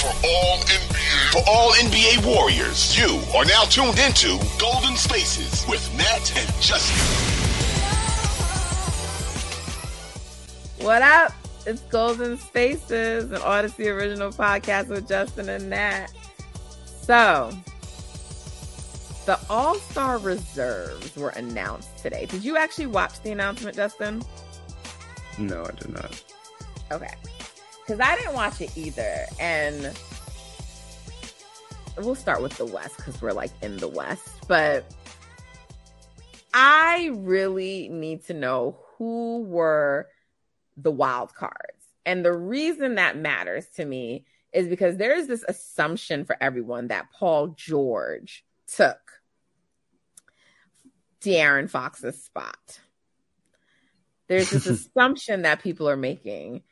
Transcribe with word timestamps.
For 0.00 0.06
all 0.06 0.56
NBA, 0.60 1.30
for 1.30 1.42
all 1.46 1.72
NBA 1.72 2.24
Warriors, 2.24 2.96
you 2.96 3.20
are 3.36 3.44
now 3.44 3.64
tuned 3.64 3.98
into 3.98 4.38
Golden 4.58 4.96
Spaces 4.96 5.66
with 5.68 5.94
Nat 5.94 6.32
and 6.38 6.48
Justin. 6.62 6.96
What 10.82 11.02
up? 11.02 11.32
It's 11.66 11.82
Golden 11.82 12.38
Spaces, 12.38 13.30
an 13.30 13.40
Audacy 13.42 13.94
original 13.94 14.30
podcast 14.30 14.88
with 14.88 15.06
Justin 15.06 15.50
and 15.50 15.68
Nat. 15.68 16.06
So, 17.02 17.54
the 19.26 19.38
All 19.50 19.74
Star 19.74 20.16
reserves 20.16 21.14
were 21.14 21.28
announced 21.36 21.98
today. 21.98 22.24
Did 22.24 22.42
you 22.42 22.56
actually 22.56 22.86
watch 22.86 23.20
the 23.20 23.32
announcement, 23.32 23.76
Justin? 23.76 24.22
No, 25.36 25.62
I 25.62 25.72
did 25.72 25.92
not. 25.92 26.24
Okay. 26.90 27.12
Because 27.90 28.06
I 28.06 28.14
didn't 28.14 28.34
watch 28.34 28.60
it 28.60 28.70
either. 28.76 29.26
And 29.40 29.98
we'll 31.96 32.14
start 32.14 32.40
with 32.40 32.56
the 32.56 32.64
West 32.64 32.96
because 32.98 33.20
we're 33.20 33.32
like 33.32 33.50
in 33.62 33.78
the 33.78 33.88
West. 33.88 34.28
But 34.46 34.84
I 36.54 37.10
really 37.12 37.88
need 37.88 38.24
to 38.26 38.34
know 38.34 38.78
who 38.96 39.42
were 39.42 40.06
the 40.76 40.92
wild 40.92 41.34
cards. 41.34 41.82
And 42.06 42.24
the 42.24 42.32
reason 42.32 42.94
that 42.94 43.16
matters 43.16 43.66
to 43.74 43.84
me 43.84 44.24
is 44.52 44.68
because 44.68 44.96
there 44.96 45.16
is 45.16 45.26
this 45.26 45.44
assumption 45.48 46.24
for 46.24 46.36
everyone 46.40 46.88
that 46.88 47.10
Paul 47.10 47.48
George 47.56 48.44
took 48.72 49.00
De'Aaron 51.22 51.68
Fox's 51.68 52.22
spot. 52.22 52.78
There's 54.28 54.50
this 54.50 54.66
assumption 54.68 55.42
that 55.42 55.60
people 55.60 55.88
are 55.88 55.96
making. 55.96 56.62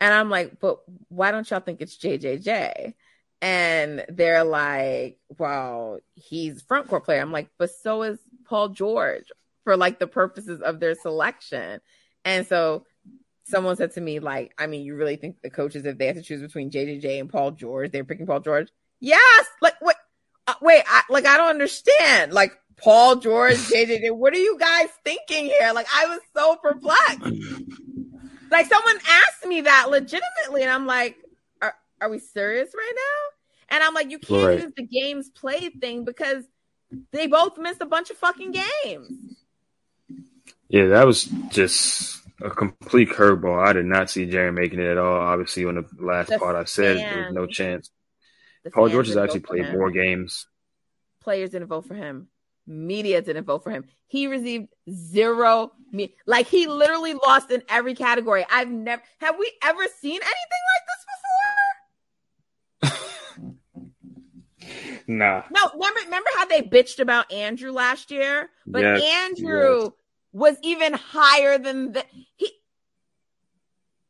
And 0.00 0.14
I'm 0.14 0.30
like, 0.30 0.60
but 0.60 0.80
why 1.08 1.30
don't 1.30 1.48
y'all 1.50 1.60
think 1.60 1.80
it's 1.80 1.96
JJJ? 1.96 2.94
And 3.40 4.04
they're 4.08 4.44
like, 4.44 5.18
well, 5.38 5.98
he's 6.14 6.62
front 6.62 6.88
court 6.88 7.04
player. 7.04 7.20
I'm 7.20 7.32
like, 7.32 7.50
but 7.58 7.70
so 7.70 8.02
is 8.02 8.18
Paul 8.44 8.70
George 8.70 9.30
for 9.64 9.76
like 9.76 9.98
the 9.98 10.06
purposes 10.06 10.60
of 10.60 10.80
their 10.80 10.94
selection. 10.94 11.80
And 12.24 12.46
so 12.46 12.84
someone 13.44 13.76
said 13.76 13.92
to 13.94 14.00
me, 14.00 14.18
like, 14.18 14.54
I 14.58 14.66
mean, 14.66 14.82
you 14.82 14.94
really 14.94 15.16
think 15.16 15.40
the 15.42 15.50
coaches, 15.50 15.84
if 15.84 15.98
they 15.98 16.06
have 16.06 16.16
to 16.16 16.22
choose 16.22 16.42
between 16.42 16.70
JJJ 16.70 17.20
and 17.20 17.30
Paul 17.30 17.52
George, 17.52 17.92
they're 17.92 18.04
picking 18.04 18.26
Paul 18.26 18.40
George? 18.40 18.68
Yes. 19.00 19.46
Like, 19.60 19.74
what? 19.80 19.96
uh, 20.48 20.54
wait, 20.62 20.82
I, 20.86 21.02
like, 21.10 21.26
I 21.26 21.36
don't 21.36 21.50
understand. 21.50 22.32
Like, 22.32 22.58
Paul 22.76 23.16
George, 23.16 23.56
JJJ, 23.56 24.16
what 24.16 24.32
are 24.32 24.38
you 24.38 24.58
guys 24.58 24.88
thinking 25.04 25.46
here? 25.46 25.72
Like, 25.74 25.86
I 25.94 26.06
was 26.06 26.20
so 26.34 26.56
perplexed. 26.56 27.20
like, 28.50 28.66
someone 28.66 28.96
asked 28.96 29.46
me 29.46 29.62
that 29.62 29.90
legitimately, 29.90 30.62
and 30.62 30.70
I'm 30.70 30.86
like, 30.86 31.16
are, 31.62 31.74
are 32.00 32.08
we 32.10 32.18
serious 32.18 32.70
right 32.74 32.92
now? 32.94 33.76
And 33.76 33.84
I'm 33.84 33.94
like, 33.94 34.10
you 34.10 34.18
can't 34.18 34.42
Right. 34.42 34.58
use 34.62 34.72
the 34.76 34.86
games 34.86 35.30
played 35.30 35.80
thing 35.80 36.04
because 36.04 36.44
they 37.12 37.26
both 37.26 37.58
missed 37.58 37.82
a 37.82 37.86
bunch 37.86 38.10
of 38.10 38.16
fucking 38.16 38.52
games. 38.84 39.10
Yeah, 40.68 40.86
that 40.88 41.06
was 41.06 41.24
just 41.48 42.20
a 42.42 42.50
complete 42.50 43.10
curveball. 43.10 43.66
I 43.66 43.72
did 43.72 43.86
not 43.86 44.10
see 44.10 44.26
Jaren 44.26 44.54
making 44.54 44.80
it 44.80 44.86
at 44.86 44.98
all. 44.98 45.20
Obviously, 45.20 45.64
on 45.64 45.76
the 45.76 45.86
last 45.98 46.28
The 46.28 46.38
part, 46.38 46.56
I 46.56 46.64
said 46.64 46.96
there 46.96 47.24
was 47.24 47.34
no 47.34 47.46
chance. 47.46 47.90
Paul 48.72 48.88
George 48.88 49.06
has 49.08 49.16
actually 49.16 49.40
played 49.40 49.72
more 49.72 49.90
games. 49.90 50.46
players 51.20 51.50
didn't 51.50 51.68
vote 51.68 51.86
for 51.86 51.94
him. 51.94 52.28
Media 52.68 53.22
didn't 53.22 53.44
vote 53.44 53.64
for 53.64 53.70
him. 53.70 53.84
He 54.06 54.26
received 54.26 54.68
zero. 54.90 55.72
Me- 55.90 56.14
like 56.26 56.46
he 56.46 56.66
literally 56.66 57.14
lost 57.14 57.50
in 57.50 57.62
every 57.68 57.94
category. 57.94 58.44
I've 58.50 58.70
never 58.70 59.02
have 59.20 59.38
we 59.38 59.50
ever 59.64 59.82
seen 60.00 60.20
anything 60.20 60.64
like 60.74 60.86
this 60.86 61.04
before? 62.92 63.50
Nah? 65.06 65.44
No, 65.50 65.70
remember 65.72 66.00
remember 66.04 66.28
how 66.36 66.44
they 66.44 66.60
bitched 66.60 66.98
about 66.98 67.32
Andrew 67.32 67.72
last 67.72 68.10
year, 68.10 68.50
but 68.66 68.82
Yes, 68.82 69.02
Andrew 69.02 69.80
yes. 69.84 69.90
was 70.32 70.56
even 70.62 70.92
higher 70.92 71.56
than 71.56 71.92
the 71.92 72.04
he. 72.36 72.50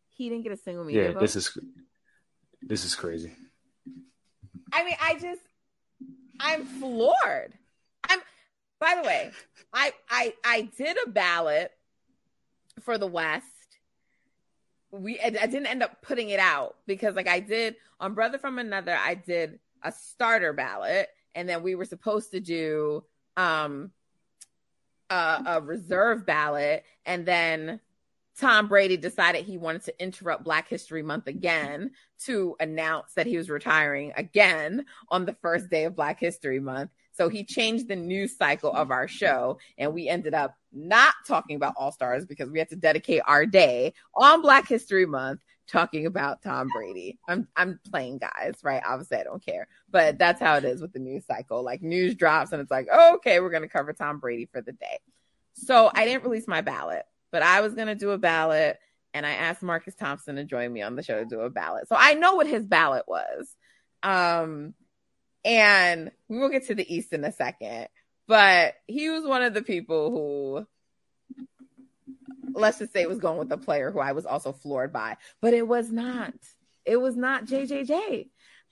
He 0.08 0.28
didn't 0.28 0.42
get 0.42 0.50
a 0.50 0.56
single 0.56 0.84
media 0.84 1.04
yeah, 1.04 1.12
vote. 1.12 1.20
this 1.20 1.36
is 1.36 1.56
this 2.62 2.84
is 2.84 2.96
crazy. 2.96 3.32
I 4.72 4.84
mean, 4.84 4.96
I 5.00 5.14
just, 5.14 5.40
I'm 6.40 6.64
floored. 6.64 7.54
By 8.80 8.94
the 9.00 9.06
way, 9.06 9.30
I 9.72 9.92
I 10.08 10.34
I 10.44 10.68
did 10.76 10.96
a 11.06 11.10
ballot 11.10 11.72
for 12.82 12.98
the 12.98 13.06
West. 13.06 13.46
We 14.90 15.18
I 15.20 15.26
I 15.26 15.46
didn't 15.46 15.66
end 15.66 15.82
up 15.82 16.02
putting 16.02 16.30
it 16.30 16.40
out 16.40 16.76
because, 16.86 17.14
like, 17.14 17.28
I 17.28 17.40
did 17.40 17.76
on 18.00 18.14
Brother 18.14 18.38
from 18.38 18.58
Another. 18.58 18.96
I 18.96 19.14
did 19.14 19.58
a 19.82 19.92
starter 19.92 20.52
ballot, 20.52 21.08
and 21.34 21.48
then 21.48 21.62
we 21.62 21.74
were 21.74 21.84
supposed 21.84 22.30
to 22.32 22.40
do 22.40 23.04
um 23.36 23.90
a, 25.10 25.42
a 25.46 25.60
reserve 25.60 26.26
ballot, 26.26 26.84
and 27.04 27.26
then 27.26 27.80
Tom 28.38 28.68
Brady 28.68 28.96
decided 28.96 29.44
he 29.44 29.58
wanted 29.58 29.82
to 29.84 30.02
interrupt 30.02 30.44
Black 30.44 30.68
History 30.68 31.02
Month 31.02 31.26
again 31.26 31.90
to 32.24 32.54
announce 32.60 33.14
that 33.14 33.26
he 33.26 33.36
was 33.36 33.50
retiring 33.50 34.12
again 34.16 34.86
on 35.08 35.24
the 35.24 35.32
first 35.42 35.68
day 35.70 35.84
of 35.84 35.96
Black 35.96 36.20
History 36.20 36.60
Month. 36.60 36.90
So 37.18 37.28
he 37.28 37.42
changed 37.42 37.88
the 37.88 37.96
news 37.96 38.36
cycle 38.36 38.72
of 38.72 38.92
our 38.92 39.08
show, 39.08 39.58
and 39.76 39.92
we 39.92 40.08
ended 40.08 40.34
up 40.34 40.54
not 40.72 41.14
talking 41.26 41.56
about 41.56 41.74
All 41.76 41.90
Stars 41.90 42.24
because 42.24 42.48
we 42.48 42.60
had 42.60 42.68
to 42.68 42.76
dedicate 42.76 43.22
our 43.26 43.44
day 43.44 43.92
on 44.14 44.40
Black 44.40 44.68
History 44.68 45.04
Month 45.04 45.40
talking 45.66 46.06
about 46.06 46.42
Tom 46.42 46.68
Brady. 46.72 47.18
I'm 47.28 47.48
I'm 47.56 47.80
playing 47.90 48.18
guys, 48.18 48.54
right? 48.62 48.80
Obviously, 48.86 49.18
I 49.18 49.24
don't 49.24 49.44
care, 49.44 49.66
but 49.90 50.16
that's 50.16 50.40
how 50.40 50.58
it 50.58 50.64
is 50.64 50.80
with 50.80 50.92
the 50.92 51.00
news 51.00 51.26
cycle. 51.26 51.64
Like 51.64 51.82
news 51.82 52.14
drops, 52.14 52.52
and 52.52 52.62
it's 52.62 52.70
like, 52.70 52.86
oh, 52.92 53.16
okay, 53.16 53.40
we're 53.40 53.50
gonna 53.50 53.68
cover 53.68 53.92
Tom 53.92 54.20
Brady 54.20 54.46
for 54.46 54.60
the 54.60 54.72
day. 54.72 55.00
So 55.54 55.90
I 55.92 56.04
didn't 56.04 56.22
release 56.22 56.46
my 56.46 56.60
ballot, 56.60 57.04
but 57.32 57.42
I 57.42 57.62
was 57.62 57.74
gonna 57.74 57.96
do 57.96 58.12
a 58.12 58.18
ballot, 58.18 58.78
and 59.12 59.26
I 59.26 59.32
asked 59.32 59.64
Marcus 59.64 59.96
Thompson 59.96 60.36
to 60.36 60.44
join 60.44 60.72
me 60.72 60.82
on 60.82 60.94
the 60.94 61.02
show 61.02 61.18
to 61.18 61.28
do 61.28 61.40
a 61.40 61.50
ballot. 61.50 61.88
So 61.88 61.96
I 61.98 62.14
know 62.14 62.36
what 62.36 62.46
his 62.46 62.64
ballot 62.64 63.06
was. 63.08 63.56
Um, 64.04 64.74
and 65.44 66.10
we 66.28 66.38
will 66.38 66.48
get 66.48 66.66
to 66.66 66.74
the 66.74 66.94
East 66.94 67.12
in 67.12 67.24
a 67.24 67.32
second, 67.32 67.88
but 68.26 68.74
he 68.86 69.10
was 69.10 69.24
one 69.24 69.42
of 69.42 69.54
the 69.54 69.62
people 69.62 70.10
who 70.10 70.66
let's 72.54 72.78
just 72.78 72.92
say 72.92 73.06
was 73.06 73.18
going 73.18 73.38
with 73.38 73.52
a 73.52 73.58
player 73.58 73.90
who 73.90 74.00
I 74.00 74.12
was 74.12 74.26
also 74.26 74.52
floored 74.52 74.92
by, 74.92 75.16
but 75.40 75.54
it 75.54 75.66
was 75.66 75.90
not. 75.90 76.34
It 76.84 76.96
was 76.96 77.16
not 77.16 77.44
JJJ. 77.44 78.28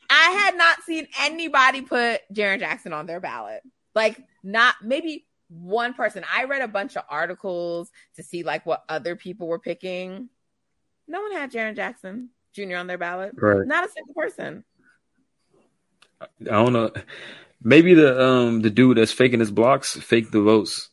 I 0.08 0.30
had 0.30 0.56
not 0.56 0.82
seen 0.82 1.06
anybody 1.20 1.82
put 1.82 2.20
Jaren 2.32 2.58
Jackson 2.58 2.92
on 2.92 3.06
their 3.06 3.20
ballot. 3.20 3.62
Like, 3.94 4.22
not 4.42 4.76
maybe 4.82 5.26
one 5.48 5.94
person. 5.94 6.24
I 6.32 6.44
read 6.44 6.62
a 6.62 6.68
bunch 6.68 6.96
of 6.96 7.04
articles 7.08 7.90
to 8.16 8.22
see 8.22 8.42
like 8.42 8.66
what 8.66 8.84
other 8.88 9.16
people 9.16 9.48
were 9.48 9.58
picking. 9.58 10.28
No 11.08 11.22
one 11.22 11.32
had 11.32 11.52
Jaren 11.52 11.76
Jackson 11.76 12.30
Jr. 12.52 12.76
on 12.76 12.86
their 12.86 12.98
ballot. 12.98 13.32
Right. 13.34 13.66
Not 13.66 13.86
a 13.86 13.90
single 13.90 14.14
person. 14.14 14.64
I 16.20 16.26
don't 16.40 16.72
know. 16.72 16.92
Maybe 17.62 17.94
the 17.94 18.22
um 18.22 18.60
the 18.62 18.70
dude 18.70 18.98
that's 18.98 19.12
faking 19.12 19.40
his 19.40 19.50
blocks 19.50 19.96
fake 19.96 20.30
the 20.30 20.40
votes 20.40 20.88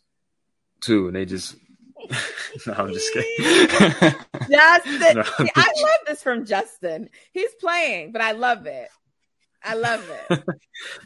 too, 0.81 1.07
and 1.07 1.15
they 1.15 1.25
just. 1.25 1.55
no, 2.67 2.73
I'm 2.73 2.91
just 2.93 3.13
kidding. 3.13 3.45
Justin, 4.51 5.15
No. 5.15 5.23
See, 5.23 5.51
I 5.55 5.71
love 5.81 5.99
this 6.05 6.21
from 6.21 6.45
Justin. 6.45 7.09
He's 7.31 7.53
playing, 7.61 8.11
but 8.11 8.21
I 8.21 8.33
love 8.33 8.65
it. 8.65 8.89
I 9.63 9.75
love 9.75 10.05
it. 10.29 10.43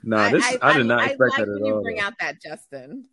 nah, 0.03 0.29
this 0.29 0.43
I, 0.59 0.77
did 0.77 0.87
not 0.87 1.01
I 1.01 1.05
expect 1.11 1.19
like 1.19 1.37
that 1.37 1.47
when 1.47 1.61
at 1.61 1.67
you 1.67 1.75
all. 1.75 1.83
bring 1.83 1.99
out 1.99 2.13
that 2.19 2.41
Justin. 2.41 3.05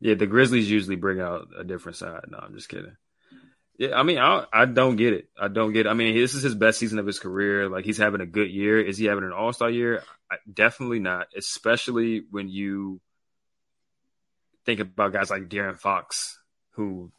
yeah, 0.00 0.14
the 0.14 0.26
Grizzlies 0.26 0.70
usually 0.70 0.96
bring 0.96 1.20
out 1.20 1.48
a 1.56 1.64
different 1.64 1.96
side. 1.96 2.20
No, 2.28 2.36
I'm 2.36 2.52
just 2.54 2.68
kidding. 2.68 2.94
Yeah, 3.80 3.98
I 3.98 4.02
mean, 4.02 4.18
I 4.18 4.44
I 4.52 4.66
don't 4.66 4.96
get 4.96 5.14
it. 5.14 5.30
I 5.40 5.48
don't 5.48 5.72
get. 5.72 5.86
It. 5.86 5.88
I 5.88 5.94
mean, 5.94 6.14
this 6.14 6.34
is 6.34 6.42
his 6.42 6.54
best 6.54 6.78
season 6.78 6.98
of 6.98 7.06
his 7.06 7.18
career. 7.18 7.66
Like 7.66 7.86
he's 7.86 7.96
having 7.96 8.20
a 8.20 8.26
good 8.26 8.50
year. 8.50 8.78
Is 8.78 8.98
he 8.98 9.06
having 9.06 9.24
an 9.24 9.32
All 9.32 9.54
Star 9.54 9.70
year? 9.70 10.02
I, 10.30 10.36
definitely 10.52 10.98
not. 10.98 11.28
Especially 11.34 12.26
when 12.30 12.50
you 12.50 13.00
think 14.66 14.80
about 14.80 15.14
guys 15.14 15.30
like 15.30 15.48
De'Aaron 15.48 15.78
Fox, 15.78 16.38
who, 16.72 17.10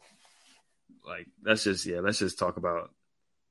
like, 1.04 1.26
let's 1.44 1.64
just 1.64 1.84
yeah, 1.84 1.98
let's 1.98 2.20
just 2.20 2.38
talk 2.38 2.58
about 2.58 2.92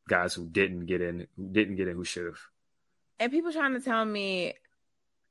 guys 0.08 0.34
who 0.34 0.48
didn't 0.48 0.86
get 0.86 1.02
in, 1.02 1.28
who 1.36 1.50
didn't 1.52 1.76
get 1.76 1.90
in, 1.90 1.98
who 1.98 2.06
should 2.06 2.28
have. 2.28 2.40
And 3.20 3.30
people 3.30 3.52
trying 3.52 3.74
to 3.74 3.82
tell 3.82 4.06
me 4.06 4.54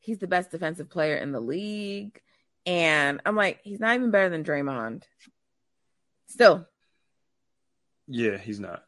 he's 0.01 0.19
the 0.19 0.27
best 0.27 0.51
defensive 0.51 0.91
player 0.91 1.17
in 1.17 1.33
the 1.33 1.41
league. 1.41 2.21
And 2.67 3.23
I'm 3.25 3.37
like, 3.37 3.61
he's 3.65 3.81
not 3.81 3.95
even 3.95 4.11
better 4.11 4.29
than 4.29 4.45
Draymond. 4.45 5.05
Still. 6.27 6.67
Yeah, 8.13 8.39
he's 8.39 8.59
not. 8.59 8.83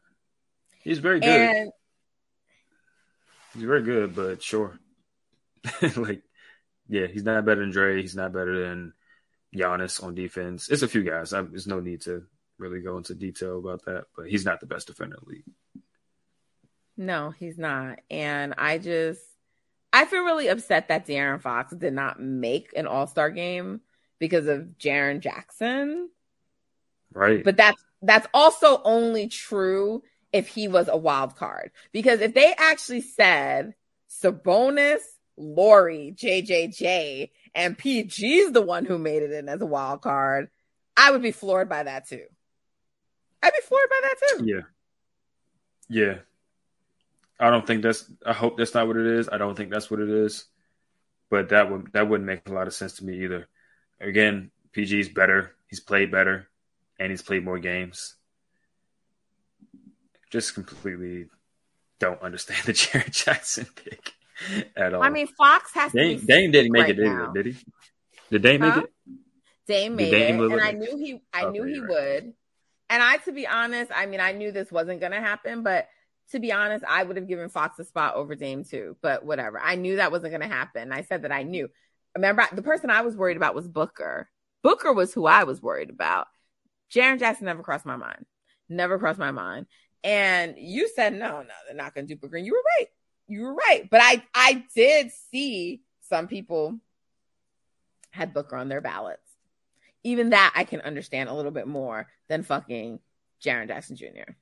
He's 0.81 0.99
very 0.99 1.21
good. 1.21 1.29
And 1.29 1.71
He's 3.53 3.63
very 3.63 3.83
good, 3.83 4.15
but 4.15 4.41
sure. 4.43 4.77
like, 5.95 6.23
yeah, 6.89 7.07
he's 7.07 7.23
not 7.23 7.45
better 7.45 7.61
than 7.61 7.71
Dre. 7.71 8.01
He's 8.01 8.15
not 8.15 8.33
better 8.33 8.67
than 8.67 8.93
Giannis 9.55 10.03
on 10.03 10.15
defense. 10.15 10.69
It's 10.69 10.81
a 10.81 10.87
few 10.87 11.03
guys. 11.03 11.33
I, 11.33 11.43
there's 11.43 11.67
no 11.67 11.79
need 11.79 12.01
to 12.01 12.23
really 12.57 12.81
go 12.81 12.97
into 12.97 13.15
detail 13.15 13.59
about 13.59 13.85
that, 13.85 14.05
but 14.17 14.27
he's 14.27 14.43
not 14.43 14.59
the 14.59 14.65
best 14.65 14.87
defender 14.87 15.15
in 15.15 15.23
the 15.25 15.29
league. 15.35 15.83
no, 16.97 17.29
he's 17.31 17.57
not. 17.57 17.99
And 18.09 18.55
I 18.57 18.77
just 18.77 19.21
I 19.93 20.05
feel 20.05 20.23
really 20.23 20.47
upset 20.47 20.87
that 20.87 21.07
De'Aaron 21.07 21.41
Fox 21.41 21.71
did 21.73 21.93
not 21.93 22.19
make 22.19 22.73
an 22.75 22.87
all-star 22.87 23.29
game 23.29 23.81
because 24.19 24.47
of 24.47 24.69
Jaren 24.79 25.19
Jackson. 25.19 26.09
Right. 27.13 27.43
But 27.43 27.57
that's 27.57 27.83
that's 28.03 28.27
also 28.33 28.81
only 28.83 29.27
true 29.27 30.03
if 30.31 30.47
he 30.47 30.67
was 30.67 30.89
a 30.89 30.97
wild 30.97 31.35
card. 31.35 31.71
Because 31.91 32.19
if 32.19 32.33
they 32.33 32.53
actually 32.57 33.01
said 33.01 33.73
Sabonis, 34.09 35.01
Lauri, 35.37 36.13
JJJ, 36.15 37.29
and 37.55 37.77
PG's 37.77 38.51
the 38.51 38.61
one 38.61 38.85
who 38.85 38.97
made 38.97 39.23
it 39.23 39.31
in 39.31 39.47
as 39.47 39.61
a 39.61 39.65
wild 39.65 40.01
card, 40.01 40.49
I 40.97 41.11
would 41.11 41.21
be 41.21 41.31
floored 41.31 41.69
by 41.69 41.83
that 41.83 42.07
too. 42.07 42.25
I'd 43.41 43.53
be 43.53 43.59
floored 43.63 43.89
by 43.89 44.01
that 44.03 44.15
too. 44.27 44.45
yeah. 44.45 44.61
Yeah. 45.89 46.17
I 47.39 47.49
don't 47.49 47.65
think 47.65 47.83
that's 47.83 48.09
I 48.25 48.33
hope 48.33 48.57
that's 48.57 48.73
not 48.73 48.87
what 48.87 48.97
it 48.97 49.05
is. 49.05 49.29
I 49.31 49.37
don't 49.37 49.55
think 49.55 49.71
that's 49.71 49.89
what 49.89 49.99
it 49.99 50.09
is. 50.09 50.45
But 51.29 51.49
that 51.49 51.71
would 51.71 51.91
that 51.93 52.07
wouldn't 52.07 52.27
make 52.27 52.47
a 52.47 52.53
lot 52.53 52.67
of 52.67 52.73
sense 52.73 52.97
to 52.97 53.05
me 53.05 53.23
either. 53.23 53.47
Again, 53.99 54.51
PG's 54.75 55.09
better. 55.09 55.55
He's 55.67 55.79
played 55.79 56.11
better 56.11 56.47
and 57.03 57.11
he's 57.11 57.21
played 57.21 57.43
more 57.43 57.59
games. 57.59 58.15
Just 60.31 60.55
completely 60.55 61.25
don't 61.99 62.21
understand 62.21 62.63
the 62.65 62.71
Jared 62.73 63.11
Jackson 63.11 63.67
pick 63.75 64.13
at 64.77 64.93
all. 64.93 65.03
I 65.03 65.09
mean, 65.09 65.27
Fox 65.27 65.73
has 65.73 65.91
to 65.91 65.97
Dame, 65.97 66.19
be 66.19 66.25
Dame 66.25 66.51
didn't 66.51 66.71
make 66.71 66.83
right 66.83 66.89
it, 66.91 66.95
did, 66.95 67.05
he? 67.05 67.33
did 67.33 67.45
he? 67.45 67.65
Did 68.31 68.41
Dame 68.41 68.61
make 68.61 68.77
it? 68.77 68.89
Dame 69.67 69.95
made 69.97 70.11
Dame 70.11 70.39
it, 70.39 70.51
and 70.53 70.61
I 70.61 70.71
knew 70.71 70.97
he. 70.97 71.21
I 71.33 71.49
knew 71.49 71.63
he 71.63 71.81
right. 71.81 71.89
would. 71.89 72.33
And 72.89 73.03
I, 73.03 73.17
to 73.17 73.33
be 73.33 73.47
honest, 73.47 73.91
I 73.93 74.05
mean, 74.05 74.21
I 74.21 74.31
knew 74.31 74.53
this 74.53 74.71
wasn't 74.71 75.01
going 75.01 75.11
to 75.11 75.19
happen, 75.19 75.61
but 75.61 75.89
to 76.31 76.39
be 76.39 76.53
honest, 76.53 76.85
I 76.87 77.03
would 77.03 77.17
have 77.17 77.27
given 77.27 77.49
Fox 77.49 77.79
a 77.79 77.83
spot 77.83 78.15
over 78.15 78.33
Dame 78.33 78.63
too. 78.63 78.95
But 79.01 79.25
whatever, 79.25 79.59
I 79.59 79.75
knew 79.75 79.97
that 79.97 80.11
wasn't 80.11 80.31
going 80.31 80.49
to 80.49 80.55
happen. 80.55 80.93
I 80.93 81.01
said 81.01 81.23
that 81.23 81.33
I 81.33 81.43
knew. 81.43 81.67
Remember, 82.15 82.47
the 82.53 82.61
person 82.61 82.89
I 82.89 83.01
was 83.01 83.17
worried 83.17 83.37
about 83.37 83.55
was 83.55 83.67
Booker. 83.67 84.29
Booker 84.61 84.93
was 84.93 85.13
who 85.13 85.25
I 85.25 85.43
was 85.43 85.61
worried 85.61 85.89
about. 85.89 86.27
Jaren 86.93 87.19
Jackson 87.19 87.45
never 87.45 87.63
crossed 87.63 87.85
my 87.85 87.95
mind. 87.95 88.25
Never 88.69 88.99
crossed 88.99 89.19
my 89.19 89.31
mind. 89.31 89.65
And 90.03 90.55
you 90.57 90.89
said 90.89 91.13
no, 91.13 91.41
no, 91.41 91.53
they're 91.67 91.75
not 91.75 91.93
going 91.93 92.07
to 92.07 92.13
do 92.13 92.19
Booker. 92.19 92.37
And 92.37 92.45
you 92.45 92.53
were 92.53 92.63
right. 92.79 92.87
You 93.27 93.41
were 93.43 93.53
right. 93.53 93.87
But 93.89 94.01
I, 94.03 94.23
I 94.35 94.65
did 94.75 95.11
see 95.31 95.81
some 96.01 96.27
people 96.27 96.79
had 98.11 98.33
Booker 98.33 98.55
on 98.55 98.69
their 98.69 98.81
ballots. 98.81 99.19
Even 100.03 100.31
that 100.31 100.53
I 100.55 100.65
can 100.65 100.81
understand 100.81 101.29
a 101.29 101.33
little 101.33 101.51
bit 101.51 101.67
more 101.67 102.07
than 102.27 102.43
fucking 102.43 102.99
Jaren 103.43 103.67
Jackson 103.67 103.95
Jr. 103.95 104.33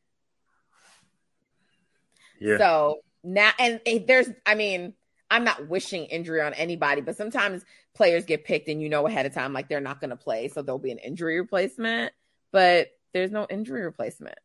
Yeah. 2.39 2.57
So 2.57 3.01
now, 3.23 3.51
and 3.59 3.79
there's, 4.07 4.27
I 4.45 4.55
mean, 4.55 4.93
I'm 5.29 5.43
not 5.43 5.69
wishing 5.69 6.05
injury 6.05 6.41
on 6.41 6.53
anybody, 6.55 7.01
but 7.01 7.15
sometimes 7.15 7.63
players 7.93 8.25
get 8.25 8.43
picked 8.43 8.67
and 8.67 8.81
you 8.81 8.89
know 8.89 9.05
ahead 9.07 9.25
of 9.25 9.33
time, 9.33 9.53
like 9.53 9.69
they're 9.69 9.79
not 9.79 10.01
going 10.01 10.09
to 10.09 10.15
play. 10.15 10.47
So 10.47 10.61
there'll 10.61 10.79
be 10.79 10.91
an 10.91 10.97
injury 10.97 11.39
replacement, 11.39 12.11
but 12.51 12.89
there's 13.13 13.31
no 13.31 13.47
injury 13.49 13.83
replacement. 13.83 14.37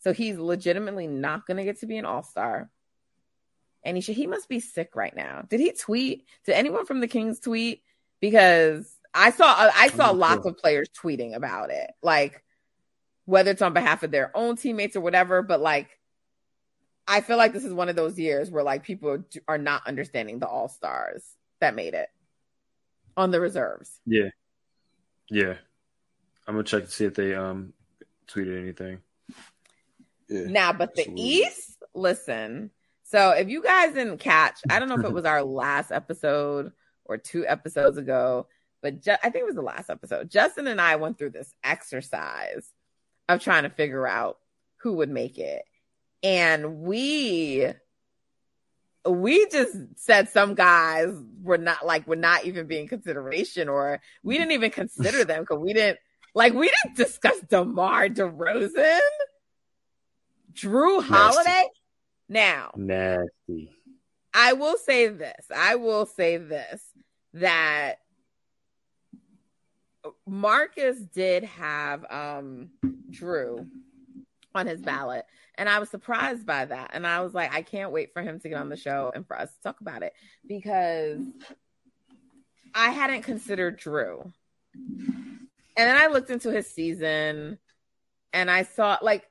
So 0.00 0.12
he's 0.12 0.38
legitimately 0.38 1.06
not 1.06 1.46
going 1.46 1.56
to 1.56 1.64
get 1.64 1.80
to 1.80 1.86
be 1.86 1.96
an 1.96 2.04
all 2.04 2.22
star. 2.22 2.70
And 3.84 3.96
he 3.96 4.00
should, 4.00 4.16
he 4.16 4.26
must 4.26 4.48
be 4.48 4.60
sick 4.60 4.94
right 4.94 5.14
now. 5.14 5.42
Did 5.48 5.60
he 5.60 5.72
tweet? 5.72 6.26
Did 6.44 6.54
anyone 6.54 6.86
from 6.86 7.00
the 7.00 7.08
Kings 7.08 7.40
tweet? 7.40 7.82
Because 8.20 8.96
I 9.14 9.30
saw, 9.30 9.70
I 9.74 9.88
saw 9.88 10.10
lots 10.10 10.42
sure. 10.42 10.50
of 10.50 10.58
players 10.58 10.88
tweeting 10.90 11.34
about 11.34 11.70
it, 11.70 11.90
like 12.02 12.42
whether 13.24 13.50
it's 13.50 13.62
on 13.62 13.72
behalf 13.72 14.02
of 14.02 14.10
their 14.10 14.36
own 14.36 14.56
teammates 14.56 14.96
or 14.96 15.00
whatever, 15.00 15.42
but 15.42 15.60
like, 15.60 15.98
I 17.06 17.20
feel 17.22 17.38
like 17.38 17.52
this 17.52 17.64
is 17.64 17.72
one 17.72 17.88
of 17.88 17.96
those 17.96 18.18
years 18.18 18.50
where 18.50 18.62
like 18.62 18.82
people 18.82 19.24
are 19.46 19.58
not 19.58 19.86
understanding 19.86 20.38
the 20.38 20.46
all 20.46 20.68
stars 20.68 21.24
that 21.60 21.74
made 21.74 21.94
it 21.94 22.08
on 23.16 23.30
the 23.30 23.40
reserves. 23.40 24.00
Yeah. 24.06 24.30
Yeah. 25.30 25.54
I'm 26.48 26.54
gonna 26.54 26.64
check 26.64 26.86
to 26.86 26.90
see 26.90 27.04
if 27.04 27.14
they 27.14 27.34
um 27.34 27.74
tweeted 28.26 28.58
anything. 28.58 29.00
Yeah. 30.28 30.46
Now, 30.46 30.72
but 30.72 30.94
the 30.94 31.06
East, 31.14 31.76
listen. 31.94 32.70
So 33.04 33.30
if 33.30 33.48
you 33.48 33.62
guys 33.62 33.92
didn't 33.92 34.18
catch, 34.18 34.60
I 34.68 34.78
don't 34.78 34.88
know 34.88 34.98
if 34.98 35.04
it 35.04 35.12
was 35.12 35.26
our 35.26 35.42
last 35.44 35.92
episode 35.92 36.72
or 37.04 37.18
two 37.18 37.46
episodes 37.46 37.98
ago, 37.98 38.46
but 38.82 39.02
ju- 39.02 39.16
I 39.22 39.30
think 39.30 39.42
it 39.42 39.46
was 39.46 39.54
the 39.54 39.62
last 39.62 39.90
episode. 39.90 40.30
Justin 40.30 40.66
and 40.66 40.80
I 40.80 40.96
went 40.96 41.18
through 41.18 41.30
this 41.30 41.54
exercise 41.62 42.70
of 43.28 43.42
trying 43.42 43.64
to 43.64 43.70
figure 43.70 44.06
out 44.06 44.38
who 44.78 44.94
would 44.94 45.10
make 45.10 45.38
it. 45.38 45.62
And 46.22 46.78
we 46.80 47.66
we 49.06 49.46
just 49.48 49.76
said 49.96 50.28
some 50.28 50.54
guys 50.54 51.14
were 51.42 51.58
not 51.58 51.84
like 51.84 52.06
were 52.06 52.16
not 52.16 52.44
even 52.44 52.66
being 52.66 52.88
consideration 52.88 53.68
or 53.68 54.00
we 54.22 54.36
didn't 54.36 54.52
even 54.52 54.70
consider 54.70 55.24
them 55.26 55.42
because 55.42 55.58
we 55.58 55.72
didn't 55.72 55.98
like 56.34 56.54
we 56.54 56.70
didn't 56.84 56.96
discuss 56.96 57.38
DeMar 57.48 58.08
DeRozan, 58.08 59.00
Jrue 60.52 61.02
Holiday. 61.02 61.66
Now, 62.28 62.72
Nasty. 62.76 63.70
I 64.34 64.52
will 64.52 64.76
say 64.76 65.08
this. 65.08 65.46
I 65.54 65.76
will 65.76 66.06
say 66.06 66.36
this 66.36 66.82
that 67.34 67.96
Marcus 70.26 70.98
did 70.98 71.44
have 71.44 72.04
um 72.10 72.70
Jrue 73.10 73.66
on 74.54 74.66
his 74.66 74.80
ballot. 74.80 75.24
And 75.56 75.68
I 75.68 75.78
was 75.78 75.88
surprised 75.88 76.46
by 76.46 76.66
that. 76.66 76.90
And 76.92 77.06
I 77.06 77.20
was 77.20 77.34
like, 77.34 77.52
I 77.52 77.62
can't 77.62 77.90
wait 77.90 78.12
for 78.12 78.22
him 78.22 78.38
to 78.40 78.48
get 78.48 78.58
on 78.58 78.68
the 78.68 78.76
show 78.76 79.10
and 79.14 79.26
for 79.26 79.38
us 79.38 79.50
to 79.50 79.62
talk 79.62 79.80
about 79.80 80.02
it 80.02 80.12
because 80.46 81.18
I 82.74 82.90
hadn't 82.90 83.22
considered 83.22 83.80
Jrue. 83.80 84.32
And 85.78 85.88
then 85.88 85.96
I 85.96 86.08
looked 86.08 86.30
into 86.30 86.50
his 86.50 86.68
season 86.68 87.56
and 88.32 88.50
I 88.50 88.64
saw 88.64 88.98
like 89.00 89.30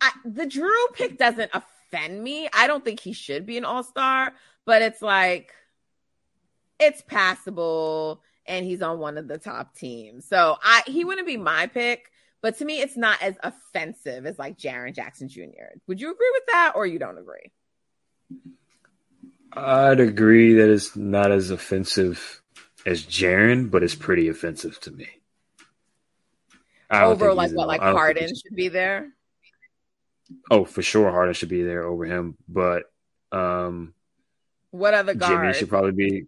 I, 0.00 0.12
the 0.24 0.46
Jrue 0.46 0.94
pick 0.94 1.18
doesn't 1.18 1.50
offend 1.52 2.22
me. 2.22 2.48
I 2.52 2.68
don't 2.68 2.84
think 2.84 3.00
he 3.00 3.12
should 3.12 3.44
be 3.44 3.58
an 3.58 3.64
all 3.64 3.82
star, 3.82 4.34
but 4.64 4.82
it's 4.82 5.02
like 5.02 5.52
it's 6.78 7.02
passable 7.02 8.22
and 8.46 8.64
he's 8.64 8.82
on 8.82 9.00
one 9.00 9.18
of 9.18 9.26
the 9.26 9.36
top 9.36 9.74
teams. 9.74 10.28
So 10.28 10.58
I 10.62 10.84
he 10.86 11.04
wouldn't 11.04 11.26
be 11.26 11.36
my 11.36 11.66
pick, 11.66 12.12
but 12.40 12.58
to 12.58 12.64
me 12.64 12.80
it's 12.80 12.96
not 12.96 13.20
as 13.20 13.34
offensive 13.42 14.26
as 14.26 14.38
like 14.38 14.56
Jaren 14.56 14.94
Jackson 14.94 15.28
Jr. 15.28 15.74
Would 15.88 16.00
you 16.00 16.12
agree 16.12 16.30
with 16.34 16.44
that 16.52 16.74
or 16.76 16.86
you 16.86 17.00
don't 17.00 17.18
agree? 17.18 17.50
I'd 19.54 19.98
agree 19.98 20.54
that 20.54 20.70
it's 20.70 20.94
not 20.94 21.32
as 21.32 21.50
offensive 21.50 22.42
as 22.86 23.02
Jaren, 23.02 23.72
but 23.72 23.82
it's 23.82 23.96
pretty 23.96 24.28
offensive 24.28 24.78
to 24.82 24.92
me. 24.92 25.08
Over 26.92 27.32
like 27.34 27.52
what 27.52 27.66
like 27.68 27.80
I 27.80 27.86
don't 27.86 27.94
think 27.94 28.00
Harden 28.00 28.28
should 28.28 28.54
be 28.56 28.68
there? 28.68 29.08
Oh, 30.50 30.64
for 30.64 30.82
sure, 30.82 31.10
Harden 31.10 31.34
should 31.34 31.48
be 31.48 31.62
there 31.62 31.84
over 31.84 32.04
him. 32.04 32.36
But 32.48 32.84
um, 33.32 33.94
What 34.70 34.94
other 34.94 35.14
guard? 35.14 35.40
Jimmy 35.42 35.52
should 35.54 35.68
probably 35.68 35.92
be. 35.92 36.26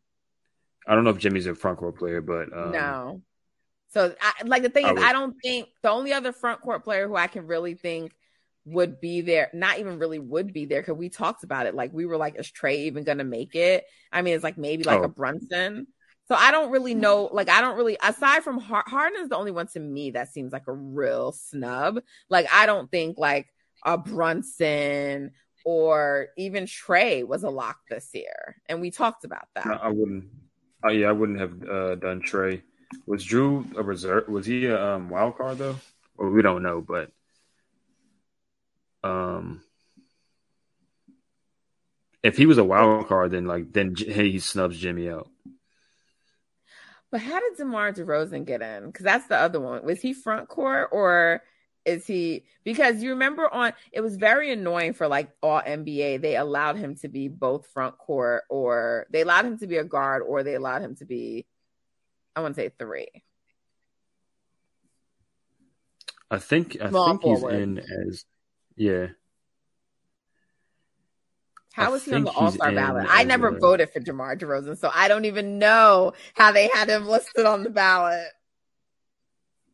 I 0.86 0.94
don't 0.94 1.04
know 1.04 1.10
if 1.10 1.18
Jimmy's 1.18 1.46
a 1.46 1.54
front 1.54 1.78
court 1.78 1.96
player, 1.98 2.20
but 2.20 2.52
um, 2.56 2.72
no. 2.72 3.22
So, 3.92 4.14
I, 4.20 4.32
like 4.44 4.62
the 4.62 4.68
thing 4.70 4.84
I 4.86 4.88
is, 4.90 4.94
would- 4.94 5.04
I 5.04 5.12
don't 5.12 5.34
think 5.42 5.68
the 5.82 5.90
only 5.90 6.12
other 6.12 6.32
front 6.32 6.60
court 6.60 6.84
player 6.84 7.06
who 7.08 7.16
I 7.16 7.26
can 7.28 7.46
really 7.46 7.74
think 7.74 8.12
would 8.66 9.00
be 9.00 9.20
there, 9.20 9.50
not 9.54 9.78
even 9.78 9.98
really 9.98 10.18
would 10.18 10.52
be 10.52 10.64
there, 10.64 10.80
because 10.80 10.96
we 10.96 11.08
talked 11.10 11.44
about 11.44 11.66
it. 11.66 11.74
Like 11.74 11.92
we 11.92 12.04
were 12.06 12.16
like, 12.16 12.38
is 12.38 12.50
Trae 12.50 12.76
even 12.86 13.04
gonna 13.04 13.24
make 13.24 13.54
it? 13.54 13.84
I 14.10 14.22
mean, 14.22 14.34
it's 14.34 14.44
like 14.44 14.58
maybe 14.58 14.84
like 14.84 15.00
Oh. 15.00 15.04
a 15.04 15.08
Brunson. 15.08 15.86
So 16.26 16.34
I 16.34 16.50
don't 16.50 16.70
really 16.70 16.94
know. 16.94 17.28
Like 17.32 17.48
I 17.48 17.60
don't 17.60 17.76
really, 17.76 17.96
aside 18.02 18.42
from 18.42 18.58
Har- 18.58 18.84
Harden, 18.86 19.20
is 19.20 19.28
the 19.28 19.36
only 19.36 19.50
one 19.50 19.66
to 19.68 19.80
me 19.80 20.12
that 20.12 20.32
seems 20.32 20.52
like 20.52 20.66
a 20.66 20.72
real 20.72 21.32
snub. 21.32 22.00
Like 22.30 22.46
I 22.52 22.66
don't 22.66 22.90
think 22.90 23.18
like 23.18 23.48
a 23.84 23.98
Brunson 23.98 25.32
or 25.64 26.28
even 26.36 26.64
Trae 26.64 27.26
was 27.26 27.42
a 27.42 27.50
lock 27.50 27.78
this 27.88 28.10
year, 28.14 28.56
and 28.68 28.80
we 28.80 28.90
talked 28.90 29.24
about 29.24 29.48
that. 29.54 29.66
No, 29.66 29.74
I 29.74 29.88
wouldn't. 29.88 30.24
Oh 30.84 30.90
yeah, 30.90 31.08
I 31.08 31.12
wouldn't 31.12 31.40
have 31.40 31.62
uh, 31.68 31.94
done 31.96 32.22
Trae. 32.22 32.62
Was 33.06 33.26
Jrue 33.26 33.76
a 33.76 33.82
reserve? 33.82 34.28
Was 34.28 34.46
he 34.46 34.66
a 34.66 34.94
um, 34.94 35.08
wild 35.10 35.36
card 35.36 35.58
though? 35.58 35.76
Well, 36.16 36.30
we 36.30 36.42
don't 36.42 36.62
know, 36.62 36.80
but 36.80 37.10
um, 39.02 39.62
if 42.22 42.38
he 42.38 42.46
was 42.46 42.58
a 42.58 42.64
wild 42.64 43.08
card, 43.08 43.32
then 43.32 43.46
like 43.46 43.72
then 43.72 43.94
hey, 43.96 44.30
he 44.30 44.38
snubs 44.38 44.78
Jimmy 44.78 45.10
out. 45.10 45.28
But 47.14 47.22
how 47.22 47.38
did 47.38 47.56
DeMar 47.56 47.92
DeRozan 47.92 48.44
get 48.44 48.60
in? 48.60 48.86
Because 48.86 49.04
that's 49.04 49.28
the 49.28 49.36
other 49.36 49.60
one. 49.60 49.84
Was 49.84 50.00
he 50.00 50.12
front 50.12 50.48
court 50.48 50.88
or 50.90 51.44
is 51.84 52.08
he? 52.08 52.42
Because 52.64 53.04
you 53.04 53.10
remember 53.10 53.48
on 53.54 53.72
it 53.92 54.00
was 54.00 54.16
very 54.16 54.50
annoying 54.50 54.94
for 54.94 55.06
like 55.06 55.30
all 55.40 55.60
NBA. 55.60 56.20
They 56.20 56.34
allowed 56.34 56.76
him 56.76 56.96
to 56.96 57.08
be 57.08 57.28
both 57.28 57.68
front 57.68 57.98
court 57.98 58.42
or 58.50 59.06
they 59.10 59.20
allowed 59.20 59.44
him 59.44 59.58
to 59.58 59.68
be 59.68 59.76
a 59.76 59.84
guard 59.84 60.24
or 60.26 60.42
they 60.42 60.56
allowed 60.56 60.82
him 60.82 60.96
to 60.96 61.04
be, 61.04 61.46
I 62.34 62.40
want 62.40 62.56
to 62.56 62.62
say 62.62 62.72
three. 62.76 63.06
I 66.32 66.38
think 66.40 66.78
I 66.82 66.88
Small 66.88 67.16
think 67.16 67.22
he's 67.22 67.44
in 67.44 67.78
as 67.78 68.24
yeah. 68.74 69.06
How 71.74 71.86
I 71.86 71.88
was 71.88 72.04
he 72.04 72.14
on 72.14 72.24
the 72.24 72.30
All 72.30 72.50
Star 72.50 72.72
ballot? 72.72 73.06
I 73.10 73.24
never 73.24 73.50
voted 73.58 73.90
for 73.90 74.00
DeMar 74.00 74.36
DeRozan, 74.36 74.78
so 74.78 74.90
I 74.92 75.08
don't 75.08 75.24
even 75.24 75.58
know 75.58 76.12
how 76.34 76.52
they 76.52 76.68
had 76.68 76.88
him 76.88 77.06
listed 77.06 77.46
on 77.46 77.64
the 77.64 77.70
ballot. 77.70 78.28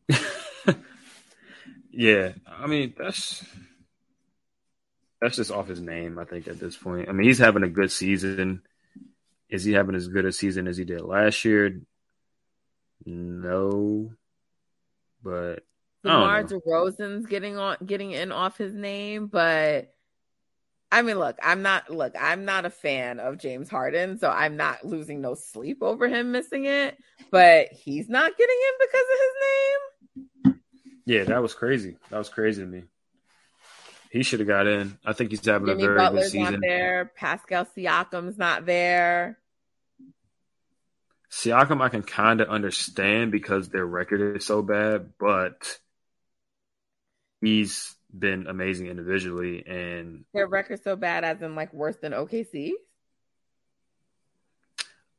Yeah, 1.91 2.31
I 2.47 2.67
mean 2.67 2.93
that's 2.97 3.43
that's 5.19 5.35
just 5.35 5.51
off 5.51 5.67
his 5.67 5.81
name. 5.81 6.17
I 6.17 6.25
think 6.25 6.47
at 6.47 6.59
this 6.59 6.77
point, 6.77 7.09
I 7.09 7.11
mean 7.11 7.27
he's 7.27 7.37
having 7.37 7.63
a 7.63 7.69
good 7.69 7.91
season. 7.91 8.61
Is 9.49 9.65
he 9.65 9.73
having 9.73 9.95
as 9.95 10.07
good 10.07 10.25
a 10.25 10.31
season 10.31 10.67
as 10.67 10.77
he 10.77 10.85
did 10.85 11.01
last 11.01 11.43
year? 11.43 11.81
No, 13.05 14.13
but 15.21 15.63
I 16.05 16.43
DeMar. 16.43 16.43
DeRozan's 16.45 17.25
getting 17.25 17.57
on 17.57 17.77
getting 17.85 18.11
in 18.11 18.31
off 18.31 18.57
his 18.57 18.73
name, 18.73 19.27
but 19.27 19.93
I 20.91 21.01
mean, 21.03 21.17
look, 21.17 21.37
I'm 21.41 21.61
not 21.61 21.89
look, 21.89 22.13
I'm 22.19 22.43
not 22.43 22.65
a 22.65 22.69
fan 22.69 23.19
of 23.19 23.37
James 23.37 23.69
Harden, 23.69 24.19
so 24.19 24.29
I'm 24.29 24.57
not 24.57 24.83
losing 24.83 25.21
no 25.21 25.35
sleep 25.35 25.81
over 25.81 26.07
him 26.09 26.31
missing 26.31 26.65
it, 26.65 26.97
but 27.31 27.69
he's 27.71 28.09
not 28.09 28.37
getting 28.37 28.55
in 28.55 28.87
because 28.87 29.05
of 29.13 29.19
his 29.23 30.53
name. 30.53 30.59
yeah, 31.05 31.23
that 31.25 31.41
was 31.41 31.53
crazy. 31.53 31.95
That 32.09 32.17
was 32.17 32.29
crazy 32.29 32.61
to 32.61 32.67
me. 32.67 32.83
He 34.11 34.23
should 34.23 34.41
have 34.41 34.47
got 34.49 34.67
in. 34.67 34.97
I 35.05 35.13
think 35.13 35.31
he's 35.31 35.45
having 35.45 35.67
Jimmy 35.67 35.83
a 35.83 35.85
very 35.85 35.99
good 35.99 36.05
Butler's 36.05 36.35
not 36.35 36.47
season. 36.47 36.59
there, 36.61 37.11
Pascal 37.15 37.65
Siakam's 37.65 38.37
not 38.37 38.65
there. 38.65 39.37
Siakam, 41.31 41.81
I 41.81 41.87
can 41.87 42.03
kind 42.03 42.41
of 42.41 42.49
understand 42.49 43.31
because 43.31 43.69
their 43.69 43.85
record 43.85 44.35
is 44.35 44.45
so 44.45 44.61
bad, 44.61 45.13
but 45.17 45.79
he's 47.39 47.95
been 48.17 48.47
amazing 48.47 48.87
individually, 48.87 49.65
and 49.65 50.25
Their 50.33 50.47
record's 50.47 50.83
so 50.83 50.95
bad 50.95 51.23
as 51.23 51.41
in 51.41 51.55
like 51.55 51.73
worse 51.73 51.95
than 52.01 52.11
OKC. 52.13 52.71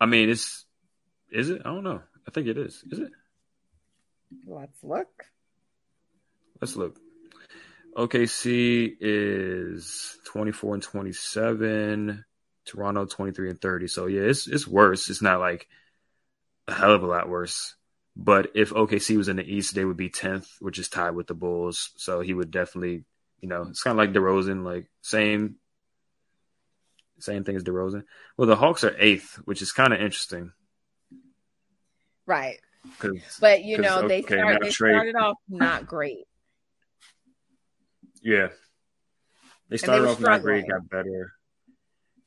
I 0.01 0.07
mean, 0.07 0.31
it's 0.31 0.65
is 1.31 1.51
it? 1.51 1.63
I 1.65 1.71
don't 1.71 1.85
know. 1.85 2.03
I 2.27 2.31
think 2.31 2.47
it 2.47 2.59
is. 2.59 2.85
Is 2.91 2.99
it? 2.99 3.11
Let's 4.47 4.83
look. 4.83 5.25
Let's 6.61 6.77
look. 6.77 6.99
OKC 7.97 8.97
is 9.01 10.17
24 10.25 10.75
and 10.75 10.83
27. 10.83 12.25
Toronto 12.65 13.07
23 13.07 13.51
and 13.51 13.61
30. 13.61 13.89
So 13.89 14.07
yeah, 14.07 14.23
it's 14.23 14.47
it's 14.47 14.67
worse. 14.67 15.11
It's 15.11 15.23
not 15.23 15.41
like 15.41 15.69
a 16.69 16.75
hell 16.75 16.93
of 16.93 17.03
a 17.03 17.07
lot 17.07 17.29
worse. 17.29 17.75
But 18.15 18.51
if 18.55 18.71
OKC 18.71 19.17
was 19.17 19.29
in 19.29 19.37
the 19.37 19.45
East, 19.45 19.75
they 19.75 19.85
would 19.85 19.97
be 19.97 20.11
10th, 20.11 20.47
which 20.61 20.79
is 20.79 20.89
tied 20.89 21.15
with 21.15 21.27
the 21.27 21.35
Bulls. 21.35 21.91
So 21.97 22.21
he 22.21 22.35
would 22.35 22.51
definitely, 22.51 23.05
you 23.41 23.49
know, 23.49 23.63
it's 23.71 23.83
kind 23.83 23.99
of 23.99 23.99
like 23.99 24.13
DeRozan, 24.13 24.65
like 24.65 24.87
same 25.01 25.57
same 27.19 27.45
thing 27.45 27.57
as 27.57 27.65
DeRozan. 27.65 28.03
Well, 28.37 28.49
the 28.49 28.57
Hawks 28.57 28.85
are 28.85 28.97
eighth, 28.99 29.41
which 29.45 29.63
is 29.63 29.73
kind 29.73 29.93
of 29.93 30.01
interesting 30.01 30.53
Right. 32.27 32.59
But 33.41 33.65
you 33.65 33.79
know, 33.79 34.09
they 34.09 34.23
okay, 34.23 34.39
start 34.39 34.63
they 34.63 34.71
started 34.71 35.17
off 35.17 35.37
not 35.49 35.87
great. 35.87 36.25
Yeah. 38.23 38.49
They 39.69 39.75
they 39.75 39.77
started 39.77 40.03
were 40.03 40.09
off 40.09 40.21
not 40.21 40.43
great, 40.43 40.69
got 40.69 40.89
better. 40.89 41.33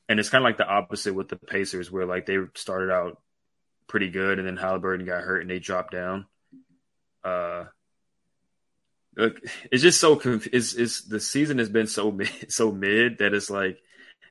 And 0.08 0.20
it's 0.20 0.28
kind 0.28 0.42
of 0.42 0.46
like 0.46 0.56
the 0.56 0.66
opposite 0.66 1.14
with 1.14 1.28
the 1.28 1.36
Pacers, 1.36 1.90
where 1.90 2.06
like 2.06 2.26
they 2.26 2.38
started 2.54 2.90
out 2.90 3.20
pretty 3.88 4.10
good, 4.10 4.38
and 4.38 4.46
then 4.46 4.56
Halliburton 4.56 5.06
got 5.06 5.22
hurt 5.22 5.40
and 5.42 5.50
they 5.50 5.58
dropped 5.58 5.92
down. 5.92 6.26
Uh, 7.24 7.64
look, 9.16 9.40
it's 9.72 9.82
just 9.82 10.00
so 10.00 10.16
conf- 10.16 10.48
it's 10.52 10.74
it's 10.74 11.02
the 11.04 11.20
season 11.20 11.58
has 11.58 11.68
been 11.68 11.86
so 11.86 12.10
mid, 12.12 12.30
so 12.52 12.70
mid 12.72 13.18
that 13.18 13.34
it's 13.34 13.50
like 13.50 13.78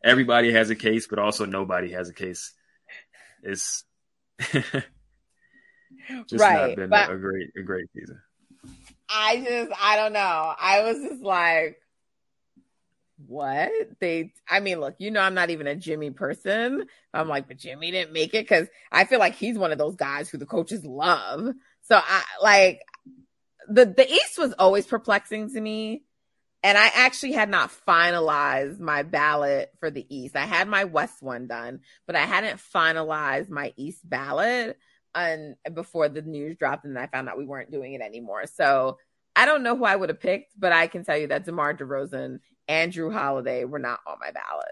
everybody 0.03 0.51
has 0.53 0.69
a 0.69 0.75
case, 0.75 1.07
but 1.07 1.19
also 1.19 1.45
nobody 1.45 1.91
has 1.91 2.09
a 2.09 2.13
case. 2.13 2.53
It's 3.43 3.83
just 6.27 6.41
Right, 6.41 6.67
not 6.69 6.75
been 6.75 6.89
but- 6.89 7.09
a, 7.09 7.13
a 7.13 7.17
great 7.17 7.49
a 7.57 7.61
great 7.63 7.85
season. 7.93 8.21
I 9.07 9.37
just, 9.47 9.71
I 9.79 9.97
don't 9.97 10.13
know. 10.13 10.53
I 10.59 10.81
was 10.81 10.97
just 10.97 11.21
like, 11.21 11.77
what? 13.17 13.71
They, 13.99 14.33
I 14.47 14.59
mean, 14.59 14.79
look, 14.79 14.95
you 14.99 15.11
know, 15.11 15.21
I'm 15.21 15.33
not 15.33 15.49
even 15.49 15.67
a 15.67 15.75
Jimmy 15.75 16.11
person. 16.11 16.85
I'm 17.13 17.27
like, 17.27 17.47
but 17.47 17.57
Jimmy 17.57 17.91
didn't 17.91 18.13
make 18.13 18.33
it 18.33 18.43
because 18.43 18.67
I 18.91 19.05
feel 19.05 19.19
like 19.19 19.35
he's 19.35 19.57
one 19.57 19.71
of 19.71 19.77
those 19.77 19.95
guys 19.95 20.29
who 20.29 20.37
the 20.37 20.45
coaches 20.45 20.85
love. 20.85 21.53
So 21.83 21.95
I 21.95 22.23
like 22.41 22.81
the 23.67 23.85
the 23.85 24.09
East 24.11 24.37
was 24.37 24.53
always 24.53 24.85
perplexing 24.85 25.51
to 25.53 25.61
me. 25.61 26.03
And 26.63 26.79
I 26.79 26.89
actually 26.95 27.33
had 27.33 27.47
not 27.47 27.71
finalized 27.87 28.79
my 28.79 29.03
ballot 29.03 29.71
for 29.79 29.91
the 29.91 30.03
East. 30.09 30.35
I 30.35 30.45
had 30.45 30.67
my 30.67 30.85
West 30.85 31.21
one 31.21 31.45
done, 31.45 31.81
but 32.07 32.15
I 32.15 32.21
hadn't 32.21 32.57
finalized 32.57 33.49
my 33.49 33.71
East 33.77 33.99
ballot 34.03 34.75
and 35.13 35.55
before 35.73 36.09
the 36.09 36.21
news 36.21 36.57
dropped 36.57 36.85
and 36.85 36.97
I 36.97 37.07
found 37.07 37.29
out 37.29 37.37
we 37.37 37.45
weren't 37.45 37.71
doing 37.71 37.93
it 37.93 38.01
anymore. 38.01 38.47
So 38.47 38.97
I 39.35 39.45
don't 39.45 39.63
know 39.63 39.75
who 39.75 39.85
I 39.85 39.95
would 39.95 40.09
have 40.09 40.19
picked, 40.19 40.59
but 40.59 40.71
I 40.71 40.87
can 40.87 41.03
tell 41.03 41.17
you 41.17 41.27
that 41.27 41.45
DeMar 41.45 41.75
DeRozan 41.75 42.39
and 42.67 42.93
Jrue 42.93 43.13
Holiday 43.13 43.65
were 43.65 43.79
not 43.79 43.99
on 44.07 44.17
my 44.19 44.31
ballot. 44.31 44.71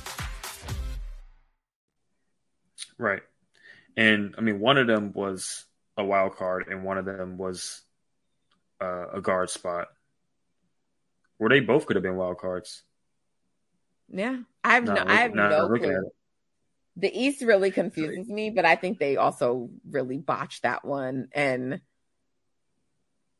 Right. 3.01 3.23
And 3.97 4.35
I 4.37 4.41
mean, 4.41 4.59
one 4.59 4.77
of 4.77 4.85
them 4.85 5.11
was 5.11 5.65
a 5.97 6.05
wild 6.05 6.35
card, 6.35 6.67
and 6.69 6.83
one 6.83 6.99
of 6.99 7.05
them 7.05 7.35
was 7.37 7.81
uh, 8.79 9.07
a 9.13 9.21
guard 9.21 9.49
spot. 9.49 9.87
Where 11.37 11.49
they 11.49 11.59
both 11.59 11.87
could 11.87 11.95
have 11.95 12.03
been 12.03 12.15
wild 12.15 12.37
cards. 12.37 12.83
Yeah, 14.07 14.37
I 14.63 14.75
have 14.75 14.83
no, 14.83 14.93
Not 14.93 15.09
I 15.09 15.15
have 15.15 15.33
no 15.33 15.67
clue. 15.67 16.11
The 16.97 17.11
East 17.11 17.41
really 17.41 17.71
confuses 17.71 18.27
me, 18.27 18.51
but 18.51 18.65
I 18.65 18.75
think 18.75 18.99
they 18.99 19.17
also 19.17 19.71
really 19.89 20.19
botched 20.19 20.61
that 20.61 20.85
one. 20.85 21.29
And 21.31 21.81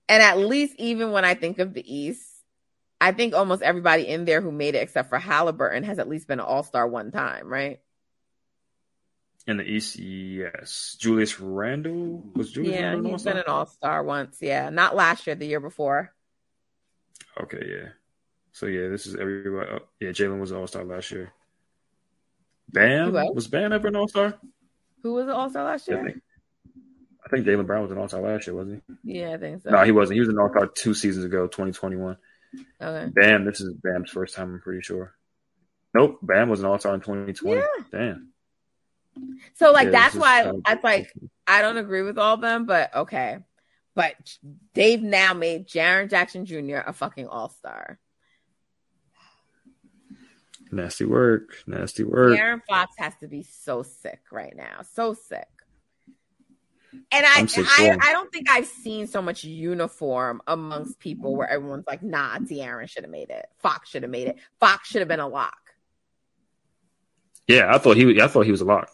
and 0.10 0.24
at 0.24 0.39
least 0.39 0.74
even 0.80 1.12
when 1.12 1.24
I 1.24 1.36
think 1.36 1.60
of 1.60 1.75
the 1.75 1.96
East, 1.96 2.25
I 3.00 3.12
think 3.12 3.36
almost 3.36 3.62
everybody 3.62 4.08
in 4.08 4.25
there 4.25 4.41
who 4.41 4.51
made 4.51 4.74
it 4.74 4.82
except 4.82 5.10
for 5.10 5.20
Halliburton 5.20 5.84
has 5.84 6.00
at 6.00 6.10
least 6.10 6.27
been 6.27 6.39
an 6.39 6.46
all 6.46 6.63
star 6.63 6.88
one 6.88 7.12
time, 7.12 7.48
right? 7.48 7.80
In 9.48 9.58
the 9.58 9.64
East, 9.64 9.98
yes. 9.98 10.96
Julius 11.00 11.40
Randle 11.40 12.24
was 12.36 12.52
Julius 12.52 12.76
yeah, 12.76 12.90
Randle 12.90 13.06
an 13.08 13.12
he's 13.12 13.24
been 13.24 13.38
All-Star? 13.38 13.54
an 13.54 13.60
all 13.60 13.66
star 13.66 14.04
once. 14.04 14.38
Yeah, 14.40 14.70
not 14.70 14.96
last 14.96 15.26
year, 15.26 15.36
the 15.36 15.48
year 15.48 15.60
before. 15.60 16.14
Okay, 17.42 17.66
yeah. 17.68 17.90
So 18.52 18.66
yeah, 18.68 18.90
this 18.90 19.08
is 19.08 19.16
everybody. 19.16 19.70
Oh, 19.72 19.80
yeah, 20.00 20.10
Jaylen 20.10 20.40
was 20.40 20.52
an 20.52 20.58
All 20.58 20.68
Star 20.68 20.84
last 20.84 21.12
year. 21.12 21.32
Bam 22.70 23.12
was 23.12 23.48
Bam 23.48 23.74
ever 23.74 23.88
an 23.88 23.96
All 23.96 24.08
Star? 24.08 24.36
Who 25.04 25.14
was 25.14 25.26
an 25.26 25.32
all 25.32 25.50
star 25.50 25.64
last 25.64 25.88
year? 25.88 26.04
think. 26.04 26.22
I 27.26 27.30
think 27.30 27.46
Jaylen 27.46 27.66
Brown 27.66 27.82
was 27.84 27.92
an 27.92 27.98
All 27.98 28.08
Star 28.08 28.22
last 28.22 28.48
year, 28.48 28.56
wasn't 28.56 28.84
he? 29.04 29.20
Yeah, 29.20 29.34
I 29.34 29.38
think 29.38 29.64
so. 29.64 29.72
No, 29.72 29.84
he 29.84 29.92
wasn't. 29.92 30.16
He 30.16 30.20
was 30.20 30.30
an 30.30 30.38
All 30.38 30.50
Star 30.50 30.68
two 30.68 30.94
seasons 30.94 31.26
ago, 31.26 31.48
2021. 31.48 32.18
Okay. 32.82 33.12
Bam, 33.14 33.46
this 33.46 33.62
is 33.62 33.74
Bam's 33.74 34.12
first 34.12 34.36
time. 34.36 34.54
I'm 34.54 34.62
pretty 34.62 34.82
sure. 34.82 35.14
Nope, 35.94 36.20
Bam 36.22 36.50
was 36.50 36.60
an 36.60 36.66
All 36.66 36.80
Star 36.80 36.94
in 36.94 37.02
2020. 37.02 37.60
Yeah. 37.60 37.66
Damn. 37.92 38.31
So 39.56 39.72
like 39.72 39.91
that's 39.91 40.15
why 40.15 40.44
of- 40.44 40.62
I 40.65 40.80
like 40.84 41.12
I 41.48 41.62
don't 41.62 41.77
agree 41.77 42.01
with 42.01 42.18
all 42.18 42.36
of 42.36 42.41
them, 42.41 42.65
but 42.65 42.96
okay. 42.96 43.39
But 43.94 44.15
they've 44.74 45.01
now 45.01 45.34
made 45.34 45.68
Jaren 45.68 46.10
Jackson 46.10 46.46
Jr. 46.46 46.77
a 46.86 46.94
fucking 46.94 47.27
all 47.27 47.50
star. 47.50 48.00
Nasty 50.72 51.03
work. 51.03 51.58
Nasty 51.68 52.06
work. 52.06 52.38
Aaron 52.38 52.62
Fox 52.68 52.94
has 52.98 53.13
to 53.18 53.27
be 53.27 53.44
so 53.44 53.84
sick 53.84 54.22
right 54.32 54.56
now, 54.56 54.84
so 54.94 55.13
sick. 55.13 55.48
And 56.94 57.25
I, 57.25 57.46
I. 57.58 57.98
I 58.01 58.12
don't 58.13 58.32
think 58.32 58.50
I've 58.50 58.68
seen 58.68 59.08
so 59.08 59.22
much 59.22 59.44
uniform 59.44 60.41
amongst 60.48 61.00
people 61.00 61.36
where 61.36 61.50
everyone's 61.50 61.86
like, 61.88 62.03
"Nah, 62.03 62.38
De'Aaron 62.38 62.89
should 62.89 63.03
have 63.03 63.12
made 63.12 63.30
it. 63.30 63.48
Fox 63.60 63.89
should 63.89 64.03
have 64.03 64.12
made 64.12 64.27
it. 64.27 64.38
Fox 64.60 64.89
should 64.89 65.00
have 65.00 65.08
been 65.08 65.20
a 65.20 65.27
lock." 65.27 65.58
Yeah, 67.48 67.74
I 67.74 67.77
thought 67.77 67.98
he. 67.98 68.22
I 68.22 68.27
thought 68.27 68.46
he 68.46 68.51
was 68.51 68.62
a 68.62 68.65
lock. 68.65 68.89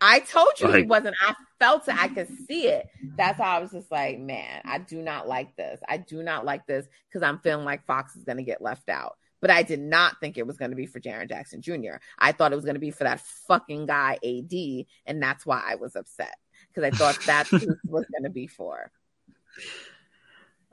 I 0.00 0.20
told 0.20 0.60
you 0.60 0.70
he 0.72 0.82
wasn't. 0.82 1.16
I 1.20 1.34
felt 1.58 1.88
it. 1.88 2.00
I 2.00 2.08
could 2.08 2.28
see 2.46 2.68
it. 2.68 2.88
That's 3.16 3.38
how 3.38 3.56
I 3.56 3.58
was 3.58 3.72
just 3.72 3.90
like, 3.90 4.18
man, 4.20 4.62
I 4.64 4.78
do 4.78 5.02
not 5.02 5.26
like 5.26 5.56
this. 5.56 5.80
I 5.88 5.96
do 5.96 6.22
not 6.22 6.44
like 6.44 6.66
this 6.66 6.86
because 7.08 7.26
I'm 7.26 7.40
feeling 7.40 7.64
like 7.64 7.84
Fox 7.84 8.14
is 8.14 8.24
going 8.24 8.38
to 8.38 8.44
get 8.44 8.62
left 8.62 8.88
out. 8.88 9.16
But 9.40 9.50
I 9.50 9.62
did 9.62 9.80
not 9.80 10.20
think 10.20 10.36
it 10.36 10.46
was 10.46 10.56
going 10.56 10.70
to 10.70 10.76
be 10.76 10.86
for 10.86 11.00
Jaren 11.00 11.28
Jackson 11.28 11.62
Jr. 11.62 11.96
I 12.18 12.32
thought 12.32 12.52
it 12.52 12.56
was 12.56 12.64
going 12.64 12.74
to 12.74 12.80
be 12.80 12.90
for 12.90 13.04
that 13.04 13.20
fucking 13.20 13.86
guy 13.86 14.18
AD, 14.24 14.86
and 15.06 15.22
that's 15.22 15.46
why 15.46 15.62
I 15.64 15.76
was 15.76 15.96
upset 15.96 16.36
because 16.68 16.84
I 16.84 16.96
thought 16.96 17.18
that's 17.24 17.50
who 17.50 17.56
it 17.56 17.78
was 17.84 18.06
going 18.06 18.24
to 18.24 18.30
be 18.30 18.46
for. 18.46 18.90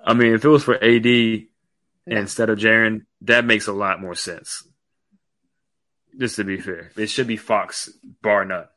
I 0.03 0.13
mean, 0.13 0.33
if 0.33 0.45
it 0.45 0.49
was 0.49 0.63
for 0.63 0.83
AD 0.83 1.05
instead 2.07 2.49
of 2.49 2.59
Jaren, 2.59 3.05
that 3.21 3.45
makes 3.45 3.67
a 3.67 3.73
lot 3.73 4.01
more 4.01 4.15
sense. 4.15 4.67
Just 6.17 6.37
to 6.37 6.43
be 6.43 6.59
fair, 6.59 6.91
it 6.95 7.07
should 7.07 7.27
be 7.27 7.37
Fox, 7.37 7.91
bar 8.21 8.45
none. 8.45 8.67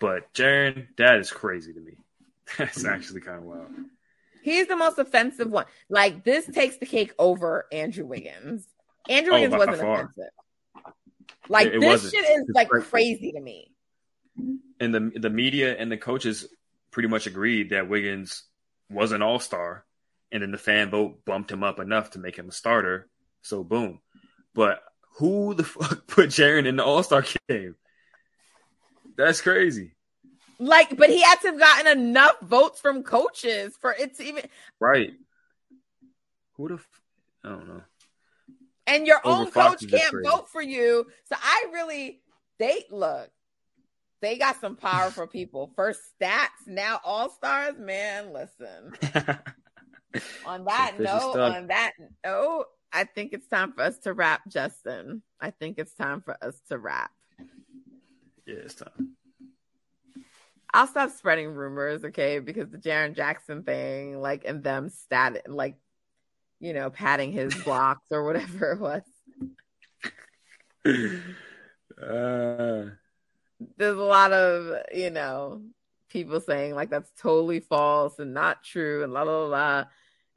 But 0.00 0.32
Jaren, 0.34 0.86
that 0.98 1.16
is 1.16 1.30
crazy 1.30 1.72
to 1.72 1.80
me. 1.80 1.92
That's 2.58 2.78
mm-hmm. 2.82 2.88
actually 2.94 3.20
kind 3.22 3.38
of 3.38 3.44
wild. 3.44 3.68
He's 4.42 4.68
the 4.68 4.76
most 4.76 4.98
offensive 4.98 5.50
one. 5.50 5.64
Like 5.88 6.22
this 6.24 6.46
takes 6.46 6.76
the 6.76 6.86
cake 6.86 7.12
over 7.18 7.66
Andrew 7.72 8.06
Wiggins. 8.06 8.66
Andrew 9.08 9.32
Oh, 9.32 9.36
Wiggins 9.36 9.52
by 9.52 9.58
wasn't 9.58 9.78
far. 9.80 9.94
offensive. 9.94 10.24
Like 11.48 11.68
It- 11.68 11.74
it 11.76 11.80
this 11.80 12.02
wasn't. 12.04 12.14
shit 12.14 12.24
is 12.24 12.40
It's 12.42 12.50
like 12.54 12.72
like- 12.72 12.82
crazy 12.84 13.32
to 13.32 13.40
me. 13.40 13.72
And 14.78 14.94
the 14.94 15.12
the 15.18 15.30
media 15.30 15.74
and 15.76 15.90
the 15.90 15.96
coaches 15.96 16.46
pretty 16.90 17.08
much 17.08 17.26
agreed 17.26 17.70
that 17.70 17.88
Wiggins 17.88 18.42
was 18.90 19.12
an 19.12 19.22
All 19.22 19.38
Star, 19.40 19.84
and 20.30 20.42
then 20.42 20.50
the 20.50 20.58
fan 20.58 20.90
vote 20.90 21.24
bumped 21.24 21.50
him 21.50 21.64
up 21.64 21.80
enough 21.80 22.10
to 22.10 22.18
make 22.18 22.36
him 22.36 22.48
a 22.48 22.52
starter. 22.52 23.08
So 23.42 23.64
boom. 23.64 24.00
But 24.54 24.82
who 25.18 25.54
the 25.54 25.64
fuck 25.64 26.06
put 26.06 26.28
Jaren 26.30 26.66
in 26.66 26.76
the 26.76 26.84
All 26.84 27.02
Star 27.02 27.24
game? 27.48 27.76
That's 29.16 29.40
crazy. 29.40 29.92
Like, 30.58 30.96
but 30.96 31.10
he 31.10 31.20
had 31.22 31.36
to 31.42 31.48
have 31.48 31.58
gotten 31.58 31.98
enough 31.98 32.40
votes 32.42 32.80
from 32.80 33.02
coaches 33.02 33.76
for 33.80 33.92
it 33.92 34.16
to 34.16 34.22
even 34.24 34.44
Right. 34.80 35.12
Who 36.56 36.68
the 36.68 36.74
f- 36.74 37.00
I 37.44 37.48
don't 37.50 37.68
know. 37.68 37.82
and 38.86 39.06
your 39.06 39.20
Over 39.24 39.42
own 39.42 39.50
Fox 39.50 39.82
coach 39.82 39.90
can't 39.90 40.10
crazy. 40.10 40.28
vote 40.28 40.48
for 40.48 40.62
you. 40.62 41.06
So 41.28 41.36
I 41.40 41.66
really 41.72 42.20
they 42.58 42.84
look, 42.90 43.30
they 44.22 44.38
got 44.38 44.58
some 44.60 44.76
powerful 44.76 45.26
people. 45.26 45.70
First 45.76 46.00
stats, 46.18 46.66
now 46.66 47.00
all 47.04 47.28
stars, 47.28 47.74
man. 47.78 48.32
Listen. 48.32 48.92
on 50.46 50.64
that 50.64 50.94
note, 50.98 51.32
stuff. 51.32 51.54
on 51.56 51.66
that 51.66 51.92
note, 52.24 52.64
I 52.92 53.04
think 53.04 53.34
it's 53.34 53.46
time 53.48 53.72
for 53.74 53.82
us 53.82 53.98
to 54.00 54.14
wrap, 54.14 54.48
Justin. 54.48 55.22
I 55.38 55.50
think 55.50 55.78
it's 55.78 55.92
time 55.94 56.22
for 56.22 56.36
us 56.42 56.58
to 56.70 56.78
wrap. 56.78 57.10
Yeah, 58.46 58.56
it's 58.56 58.74
time. 58.74 59.16
I'll 60.72 60.86
stop 60.86 61.10
spreading 61.10 61.48
rumors, 61.48 62.04
okay? 62.04 62.38
Because 62.38 62.68
the 62.68 62.78
Jaren 62.78 63.14
Jackson 63.14 63.62
thing, 63.62 64.20
like, 64.20 64.44
and 64.44 64.62
them 64.62 64.88
stat, 64.88 65.48
like, 65.48 65.76
you 66.60 66.72
know, 66.72 66.90
patting 66.90 67.32
his 67.32 67.54
blocks 67.64 68.06
or 68.10 68.24
whatever 68.24 68.72
it 68.72 68.80
was. 68.80 69.02
Uh, 70.86 72.90
There's 73.78 73.96
a 73.96 74.02
lot 74.02 74.32
of, 74.32 74.82
you 74.92 75.10
know, 75.10 75.62
people 76.10 76.40
saying 76.40 76.74
like 76.74 76.90
that's 76.90 77.10
totally 77.20 77.60
false 77.60 78.18
and 78.18 78.32
not 78.32 78.62
true 78.62 79.02
and 79.02 79.12
la 79.12 79.22
la 79.22 79.38
la. 79.38 79.46
la. 79.46 79.84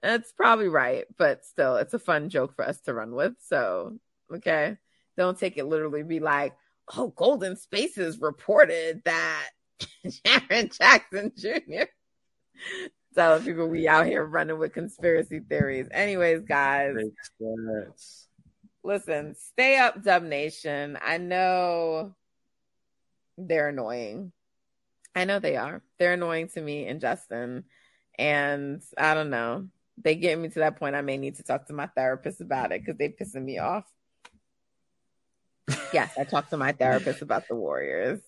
And 0.02 0.22
it's 0.22 0.32
probably 0.32 0.70
right, 0.70 1.06
but 1.18 1.46
still, 1.46 1.76
it's 1.76 1.94
a 1.94 2.00
fun 2.00 2.30
joke 2.30 2.56
for 2.56 2.66
us 2.66 2.80
to 2.82 2.94
run 2.94 3.14
with. 3.14 3.34
So, 3.46 3.98
okay, 4.34 4.78
don't 5.18 5.38
take 5.38 5.58
it 5.58 5.66
literally. 5.66 6.04
Be 6.04 6.22
like, 6.22 6.56
oh, 6.96 7.08
Golden 7.16 7.56
Spaces 7.56 8.20
reported 8.20 9.02
that 9.06 9.50
Sharon 10.26 10.70
Jackson 10.70 11.32
Jr. 11.38 11.86
Telling 13.16 13.44
people 13.44 13.68
we 13.68 13.88
out 13.88 14.06
here 14.06 14.24
running 14.24 14.60
with 14.60 14.74
conspiracy 14.74 15.40
theories. 15.40 15.88
Anyways, 15.92 16.44
guys, 16.44 16.96
listen, 18.84 19.36
stay 19.36 19.80
up, 19.80 20.04
Dub 20.04 20.24
Nation. 20.24 20.98
I 21.02 21.18
know 21.18 22.16
they're 23.38 23.70
annoying. 23.70 24.32
I 25.16 25.26
know 25.26 25.40
they 25.40 25.58
are. 25.58 25.82
They're 25.98 26.14
annoying 26.14 26.50
to 26.50 26.62
me 26.62 26.86
and 26.86 27.02
Justin. 27.02 27.64
And 28.18 28.82
I 28.98 29.16
don't 29.16 29.32
know. 29.32 29.68
They 30.02 30.16
get 30.16 30.38
me 30.38 30.50
to 30.50 30.60
that 30.60 30.78
point. 30.78 30.96
I 30.96 31.02
may 31.02 31.18
need 31.18 31.38
to 31.38 31.44
talk 31.44 31.68
to 31.68 31.74
my 31.74 31.88
therapist 31.88 32.42
about 32.42 32.72
it 32.72 32.82
because 32.86 32.98
they 32.98 33.10
pissing 33.10 33.44
me 33.44 33.58
off. 33.58 33.86
Yes, 35.94 36.14
I 36.18 36.24
talked 36.24 36.52
to 36.52 36.58
my 36.58 36.72
therapist 36.72 37.22
about 37.22 37.48
the 37.48 37.56
Warriors. 37.56 38.20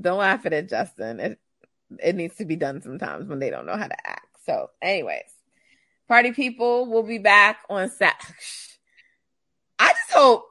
Don't 0.00 0.18
laugh 0.18 0.46
at 0.46 0.52
it, 0.52 0.68
Justin. 0.68 1.20
It 1.20 1.38
it 1.98 2.14
needs 2.14 2.36
to 2.36 2.44
be 2.44 2.56
done 2.56 2.82
sometimes 2.82 3.28
when 3.28 3.40
they 3.40 3.50
don't 3.50 3.66
know 3.66 3.76
how 3.76 3.88
to 3.88 4.08
act. 4.08 4.26
So, 4.46 4.70
anyways, 4.80 5.30
party 6.08 6.32
people 6.32 6.86
will 6.86 7.02
be 7.02 7.18
back 7.18 7.58
on 7.68 7.90
Sat. 7.90 8.20
I 9.78 9.88
just 9.88 10.12
hope 10.12 10.44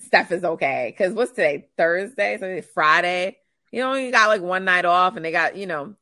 Steph 0.00 0.32
is 0.32 0.44
okay. 0.44 0.94
Cause 0.96 1.12
what's 1.12 1.32
today? 1.32 1.68
Thursday? 1.76 2.38
So 2.38 2.62
Friday. 2.72 3.38
You 3.70 3.80
know, 3.80 3.94
you 3.94 4.10
got 4.10 4.28
like 4.28 4.40
one 4.40 4.64
night 4.64 4.86
off 4.86 5.16
and 5.16 5.24
they 5.24 5.32
got, 5.32 5.56
you 5.56 5.66
know, 5.66 5.94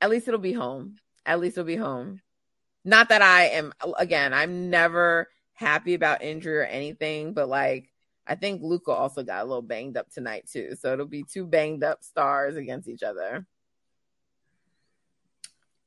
at 0.00 0.10
least 0.10 0.28
it'll 0.28 0.38
be 0.40 0.52
home. 0.52 0.96
At 1.24 1.40
least 1.40 1.56
it'll 1.56 1.66
be 1.66 1.76
home. 1.76 2.20
Not 2.84 3.08
that 3.08 3.22
I 3.22 3.46
am 3.46 3.72
again, 3.98 4.32
I'm 4.34 4.70
never 4.70 5.28
happy 5.54 5.94
about 5.94 6.22
injury 6.22 6.58
or 6.58 6.64
anything, 6.64 7.32
but 7.32 7.48
like 7.48 7.88
I 8.26 8.34
think 8.34 8.62
Luka 8.62 8.90
also 8.90 9.22
got 9.22 9.42
a 9.42 9.44
little 9.44 9.62
banged 9.62 9.96
up 9.96 10.10
tonight 10.10 10.48
too. 10.50 10.74
So 10.78 10.92
it'll 10.92 11.06
be 11.06 11.24
two 11.24 11.46
banged 11.46 11.84
up 11.84 12.02
stars 12.02 12.56
against 12.56 12.88
each 12.88 13.02
other. 13.02 13.46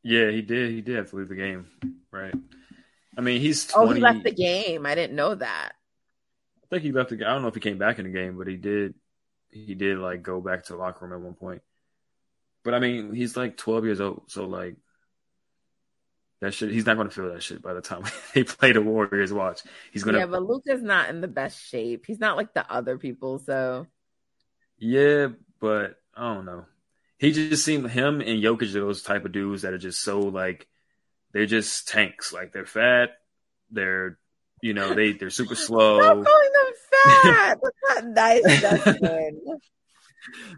Yeah, 0.03 0.31
he 0.31 0.41
did. 0.41 0.71
He 0.71 0.81
did 0.81 0.95
have 0.95 1.09
to 1.09 1.17
leave 1.17 1.29
the 1.29 1.35
game, 1.35 1.67
right? 2.11 2.33
I 3.17 3.21
mean, 3.21 3.41
he's 3.41 3.65
20. 3.67 3.89
Oh, 3.89 3.93
he 3.93 4.01
left 4.01 4.23
the 4.23 4.31
game. 4.31 4.85
I 4.85 4.95
didn't 4.95 5.15
know 5.15 5.35
that. 5.35 5.73
I 6.63 6.67
think 6.69 6.83
he 6.83 6.93
left 6.93 7.09
the 7.09 7.17
game. 7.17 7.27
I 7.27 7.31
don't 7.31 7.41
know 7.41 7.49
if 7.49 7.55
he 7.55 7.59
came 7.59 7.77
back 7.77 7.99
in 7.99 8.05
the 8.05 8.11
game, 8.11 8.37
but 8.37 8.47
he 8.47 8.55
did. 8.55 8.93
He 9.51 9.75
did 9.75 9.97
like 9.97 10.21
go 10.23 10.39
back 10.39 10.63
to 10.65 10.73
the 10.73 10.79
locker 10.79 11.05
room 11.05 11.13
at 11.13 11.25
one 11.25 11.33
point. 11.33 11.61
But 12.63 12.75
I 12.75 12.79
mean, 12.79 13.13
he's 13.13 13.35
like 13.35 13.57
12 13.57 13.85
years 13.85 13.99
old, 13.99 14.23
so 14.27 14.45
like 14.45 14.75
that 16.41 16.53
shit. 16.53 16.71
He's 16.71 16.85
not 16.85 16.95
going 16.95 17.09
to 17.09 17.13
feel 17.13 17.31
that 17.33 17.43
shit 17.43 17.61
by 17.61 17.73
the 17.73 17.81
time 17.81 18.03
they 18.33 18.43
play 18.43 18.71
the 18.71 18.81
Warriors. 18.81 19.33
Watch, 19.33 19.61
he's 19.91 20.03
gonna. 20.03 20.19
Yeah, 20.19 20.25
but 20.25 20.43
Luka's 20.43 20.81
not 20.81 21.09
in 21.09 21.21
the 21.21 21.27
best 21.27 21.65
shape. 21.67 22.05
He's 22.05 22.19
not 22.19 22.37
like 22.37 22.53
the 22.53 22.69
other 22.71 22.97
people, 22.97 23.39
so 23.39 23.87
Yeah, 24.77 25.27
but 25.59 25.95
I 26.15 26.33
don't 26.33 26.45
know. 26.45 26.65
He 27.17 27.33
just 27.33 27.65
seemed 27.65 27.89
him 27.89 28.21
and 28.21 28.41
Jokic 28.41 28.73
are 28.75 28.79
those 28.79 29.01
type 29.01 29.25
of 29.25 29.33
dudes 29.33 29.63
that 29.63 29.73
are 29.73 29.77
just 29.77 30.01
so 30.01 30.19
like 30.19 30.67
they're 31.33 31.45
just 31.45 31.87
tanks. 31.89 32.31
Like 32.31 32.53
they're 32.53 32.65
fat, 32.65 33.09
they're 33.69 34.17
you 34.61 34.73
know 34.73 34.93
they 34.93 35.13
they're 35.13 35.29
super 35.29 35.55
slow. 35.67 36.01
Stop 36.01 36.25
calling 36.25 36.51
them 36.53 36.73
fat. 36.91 37.57
That's 38.15 38.85
not 38.85 39.01
nice. 39.01 39.61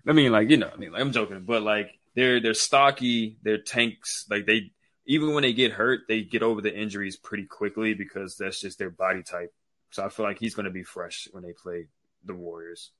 I 0.08 0.14
mean, 0.14 0.32
like 0.32 0.50
you 0.50 0.58
know, 0.58 0.70
I 0.72 0.78
mean, 0.78 0.92
like, 0.92 1.02
I'm 1.02 1.12
joking, 1.12 1.44
but 1.46 1.64
like 1.64 1.90
they're 2.16 2.40
they're 2.40 2.54
stocky, 2.54 3.38
they're 3.42 3.62
tanks. 3.62 4.26
Like 4.30 4.46
they 4.46 4.72
even 5.12 5.34
when 5.34 5.42
they 5.42 5.52
get 5.52 5.74
hurt, 5.74 6.08
they 6.08 6.22
get 6.22 6.42
over 6.42 6.62
the 6.62 6.74
injuries 6.74 7.18
pretty 7.18 7.44
quickly 7.44 7.94
because 7.94 8.38
that's 8.38 8.62
just 8.62 8.80
their 8.80 8.90
body 8.90 9.24
type. 9.24 9.54
So 9.90 10.06
I 10.06 10.08
feel 10.08 10.26
like 10.26 10.40
he's 10.40 10.56
going 10.56 10.68
to 10.68 10.72
be 10.72 10.84
fresh 10.84 11.28
when 11.34 11.44
they 11.44 11.52
play 11.52 11.88
the 12.24 12.34
Warriors. 12.34 12.92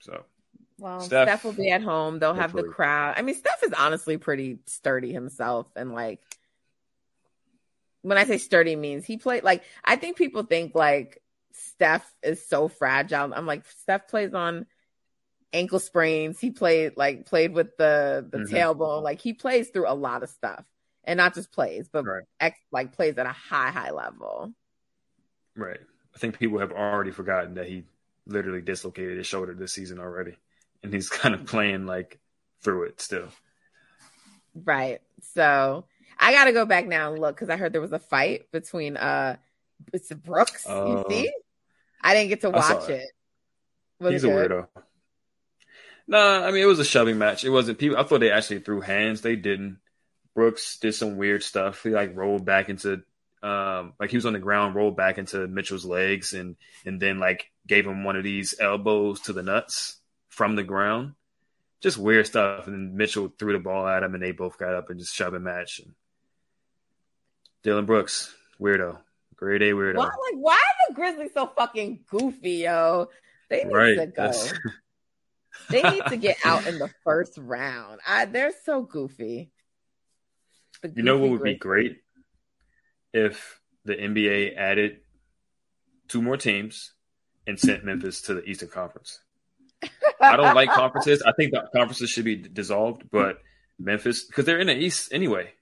So 0.00 0.24
Well, 0.76 0.98
Steph, 0.98 1.28
Steph, 1.28 1.44
will 1.44 1.52
be 1.52 1.70
at 1.70 1.82
home. 1.82 2.18
They'll 2.18 2.34
have 2.34 2.52
the 2.52 2.64
crowd. 2.64 3.14
I 3.16 3.22
mean, 3.22 3.36
Steph 3.36 3.62
is 3.62 3.72
honestly 3.72 4.18
pretty 4.18 4.58
sturdy 4.66 5.12
himself, 5.12 5.68
and 5.76 5.92
like 5.92 6.20
when 8.02 8.18
I 8.18 8.24
say 8.24 8.38
sturdy 8.38 8.74
means 8.74 9.04
he 9.04 9.16
played 9.16 9.44
like 9.44 9.62
I 9.84 9.94
think 9.94 10.16
people 10.16 10.42
think 10.42 10.74
like 10.74 11.22
Steph 11.52 12.12
is 12.20 12.44
so 12.44 12.66
fragile. 12.66 13.32
I'm 13.32 13.46
like 13.46 13.64
Steph 13.66 14.08
plays 14.08 14.34
on 14.34 14.66
ankle 15.52 15.78
sprains. 15.78 16.38
He 16.40 16.50
played 16.50 16.96
like 16.96 17.26
played 17.26 17.52
with 17.52 17.76
the 17.76 18.26
the 18.30 18.38
Mhm. 18.38 18.50
tailbone. 18.50 19.02
Like 19.02 19.20
he 19.20 19.32
plays 19.32 19.70
through 19.70 19.88
a 19.88 19.94
lot 19.94 20.22
of 20.22 20.28
stuff, 20.30 20.64
and 21.04 21.16
not 21.16 21.34
just 21.34 21.52
plays, 21.52 21.88
but 21.88 22.04
Right. 22.04 22.24
ex, 22.40 22.58
like 22.70 22.92
plays 22.92 23.16
at 23.18 23.26
a 23.26 23.32
high 23.32 23.70
high 23.70 23.90
level. 23.90 24.52
right, 25.56 25.80
I 26.14 26.18
think 26.18 26.38
people 26.38 26.58
have 26.60 26.70
already 26.72 27.10
forgotten 27.10 27.54
that 27.54 27.66
he 27.66 27.84
literally 28.26 28.60
dislocated 28.60 29.16
his 29.18 29.26
shoulder 29.26 29.54
this 29.54 29.72
season 29.72 29.98
already, 29.98 30.36
and 30.84 30.92
he's 30.92 31.08
kind 31.08 31.34
of 31.34 31.46
playing 31.46 31.86
like 31.86 32.18
through 32.62 32.84
it 32.84 33.00
still. 33.00 33.28
Right. 34.54 35.00
So 35.34 35.84
I 36.18 36.32
got 36.32 36.44
to 36.44 36.52
go 36.52 36.64
back 36.66 36.86
now 36.86 37.12
and 37.12 37.20
look 37.20 37.34
because 37.36 37.48
I 37.48 37.56
heard 37.56 37.72
there 37.72 37.80
was 37.80 37.92
a 37.92 37.98
fight 37.98 38.50
between 38.52 38.96
uh, 38.96 39.36
it's 39.92 40.12
Brooks. 40.12 40.64
you 40.66 40.72
Oh. 40.74 41.04
see, 41.08 41.32
I 42.02 42.14
didn't 42.14 42.28
get 42.30 42.40
to 42.42 42.50
watch 42.50 42.88
it. 42.88 43.00
it. 43.02 43.10
Was 44.00 44.12
He's 44.12 44.24
it 44.24 44.28
a 44.28 44.30
weirdo. 44.32 44.68
Nah, 46.08 46.44
I 46.44 46.50
mean 46.50 46.62
it 46.62 46.66
was 46.66 46.78
a 46.78 46.84
shoving 46.84 47.18
match. 47.18 47.44
It 47.44 47.50
wasn't 47.50 47.78
people. 47.78 47.98
I 47.98 48.02
thought 48.02 48.20
they 48.20 48.30
actually 48.30 48.60
threw 48.60 48.80
hands. 48.80 49.20
They 49.20 49.36
didn't. 49.36 49.78
Brooks 50.34 50.78
did 50.78 50.94
some 50.94 51.18
weird 51.18 51.42
stuff. 51.42 51.82
He 51.82 51.90
like 51.90 52.16
rolled 52.16 52.44
back 52.46 52.68
into, 52.70 53.02
um, 53.42 53.92
like 54.00 54.10
he 54.10 54.16
was 54.16 54.24
on 54.24 54.32
the 54.32 54.38
ground, 54.38 54.74
rolled 54.74 54.96
back 54.96 55.18
into 55.18 55.46
Mitchell's 55.46 55.84
legs, 55.84 56.32
and 56.32 56.56
and 56.86 56.98
then 56.98 57.18
like 57.18 57.50
gave 57.66 57.86
him 57.86 58.04
one 58.04 58.16
of 58.16 58.24
these 58.24 58.54
elbows 58.58 59.20
to 59.22 59.34
the 59.34 59.42
nuts 59.42 59.98
from 60.28 60.56
the 60.56 60.62
ground. 60.64 61.12
Just 61.80 61.98
weird 61.98 62.26
stuff. 62.26 62.66
And 62.66 62.74
then 62.74 62.96
Mitchell 62.96 63.32
threw 63.38 63.52
the 63.52 63.58
ball 63.58 63.86
at 63.86 64.02
him, 64.02 64.14
and 64.14 64.22
they 64.22 64.32
both 64.32 64.58
got 64.58 64.74
up 64.74 64.88
and 64.88 64.98
just 64.98 65.14
shoving 65.14 65.42
match. 65.42 65.80
And 65.80 65.94
Dillon 67.62 67.84
Brooks, 67.84 68.34
weirdo, 68.58 68.98
grade 69.36 69.62
A 69.62 69.72
weirdo. 69.72 69.96
Why, 69.96 70.04
like, 70.04 70.36
why 70.36 70.54
are 70.54 70.88
the 70.88 70.94
Grizzlies 70.94 71.34
so 71.34 71.48
fucking 71.48 72.00
goofy, 72.08 72.62
yo? 72.62 73.10
They 73.50 73.64
need 73.64 73.74
Right. 73.74 73.96
to 73.96 74.06
go. 74.06 74.32
They 75.70 75.82
need 75.82 76.04
to 76.08 76.16
get 76.16 76.38
out 76.44 76.66
in 76.66 76.78
the 76.78 76.90
first 77.04 77.38
round. 77.38 78.00
I, 78.06 78.24
they're 78.24 78.52
so 78.64 78.82
goofy. 78.82 79.50
The 80.82 80.92
You 80.94 81.02
know 81.02 81.18
what 81.18 81.30
would 81.30 81.42
be 81.42 81.56
great 81.56 81.98
if 83.12 83.60
the 83.84 83.94
NBA 83.94 84.56
added 84.56 85.00
two 86.08 86.22
more 86.22 86.36
teams 86.36 86.92
and 87.46 87.58
sent 87.58 87.84
Memphis 87.84 88.22
to 88.22 88.34
the 88.34 88.44
Eastern 88.44 88.68
Conference. 88.68 89.20
I 90.20 90.36
don't 90.36 90.54
like 90.54 90.70
conferences. 90.72 91.22
I 91.22 91.32
think 91.32 91.52
the 91.52 91.68
conferences 91.74 92.10
should 92.10 92.24
be 92.24 92.36
dissolved, 92.36 93.10
but 93.10 93.38
Memphis 93.78 94.24
because 94.24 94.44
they're 94.44 94.58
in 94.58 94.66
the 94.66 94.76
East 94.76 95.12
anyway. 95.12 95.52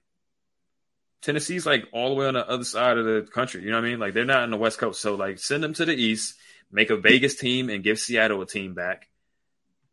Tennessee's 1.21 1.65
like 1.65 1.85
all 1.91 2.09
the 2.09 2.15
way 2.15 2.27
on 2.27 2.35
the 2.35 2.47
other 2.47 2.63
side 2.63 2.97
of 2.97 3.05
the 3.05 3.27
country. 3.31 3.63
You 3.63 3.71
know 3.71 3.77
what 3.77 3.85
I 3.85 3.89
mean? 3.89 3.99
Like 3.99 4.13
they're 4.13 4.25
not 4.25 4.43
on 4.43 4.51
the 4.51 4.57
West 4.57 4.77
Coast, 4.77 5.01
so 5.01 5.15
like 5.15 5.39
send 5.39 5.63
them 5.63 5.73
to 5.73 5.85
the 5.85 5.95
East, 5.95 6.35
make 6.71 6.89
a 6.89 6.97
Vegas 6.97 7.35
team, 7.35 7.69
and 7.69 7.83
give 7.83 7.99
Seattle 7.99 8.41
a 8.41 8.45
team 8.45 8.73
back, 8.73 9.07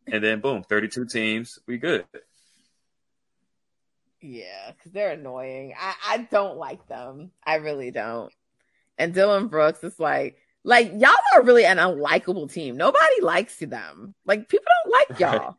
and 0.06 0.22
then 0.22 0.40
boom, 0.40 0.62
thirty-two 0.62 1.06
teams, 1.06 1.58
we 1.66 1.78
good. 1.78 2.04
Yeah, 4.20 4.72
because 4.72 4.92
they're 4.92 5.12
annoying. 5.12 5.74
I, 5.78 5.94
I 6.08 6.16
don't 6.30 6.56
like 6.56 6.86
them. 6.88 7.30
I 7.44 7.56
really 7.56 7.90
don't. 7.90 8.32
And 8.96 9.12
Dillon 9.12 9.48
Brooks 9.48 9.84
is 9.84 10.00
like, 10.00 10.38
like 10.62 10.92
y'all 10.96 11.12
are 11.34 11.42
really 11.42 11.66
an 11.66 11.76
unlikable 11.76 12.50
team. 12.50 12.76
Nobody 12.76 13.20
likes 13.20 13.58
them. 13.58 14.14
Like 14.24 14.48
people 14.48 14.66
don't 14.84 14.92
like 15.10 15.20
y'all. 15.20 15.56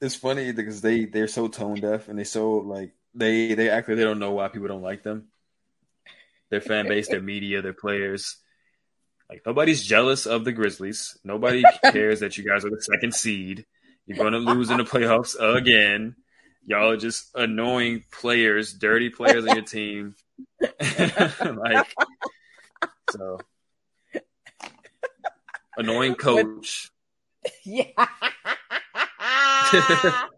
It's 0.00 0.16
funny 0.16 0.52
because 0.52 0.80
they 0.80 1.04
they're 1.04 1.28
so 1.28 1.46
tone 1.48 1.76
deaf 1.76 2.08
and 2.08 2.18
they 2.18 2.24
so 2.24 2.54
like 2.54 2.92
they 3.14 3.54
they 3.54 3.70
act 3.70 3.88
like 3.88 3.96
they 3.96 4.04
don't 4.04 4.18
know 4.18 4.32
why 4.32 4.48
people 4.48 4.68
don't 4.68 4.82
like 4.82 5.02
them. 5.02 5.28
Their 6.50 6.60
fan 6.60 6.88
base, 6.88 7.08
their 7.08 7.20
media, 7.20 7.62
their 7.62 7.74
players. 7.74 8.38
Like 9.28 9.42
nobody's 9.44 9.84
jealous 9.84 10.26
of 10.26 10.44
the 10.44 10.52
Grizzlies. 10.52 11.18
Nobody 11.22 11.62
cares 11.92 12.20
that 12.20 12.38
you 12.38 12.44
guys 12.44 12.64
are 12.64 12.70
the 12.70 12.80
second 12.80 13.14
seed. 13.14 13.66
You're 14.06 14.16
going 14.16 14.32
to 14.32 14.38
lose 14.38 14.70
in 14.70 14.78
the 14.78 14.84
playoffs 14.84 15.36
again. 15.38 16.16
Y'all 16.64 16.90
are 16.90 16.96
just 16.96 17.28
annoying 17.34 18.04
players, 18.10 18.72
dirty 18.72 19.10
players 19.10 19.46
on 19.46 19.54
your 19.54 19.64
team. 19.64 20.14
like 20.60 21.86
so 23.10 23.38
annoying 25.76 26.14
coach. 26.14 26.90
yeah. 27.64 27.84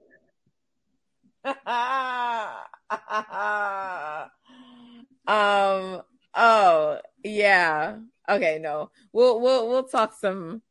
um. 5.26 6.02
Oh 6.34 6.98
yeah. 7.24 7.96
Okay. 8.28 8.58
No. 8.60 8.90
We'll 9.12 9.40
we'll 9.40 9.68
we'll 9.68 9.84
talk 9.84 10.14
some 10.14 10.62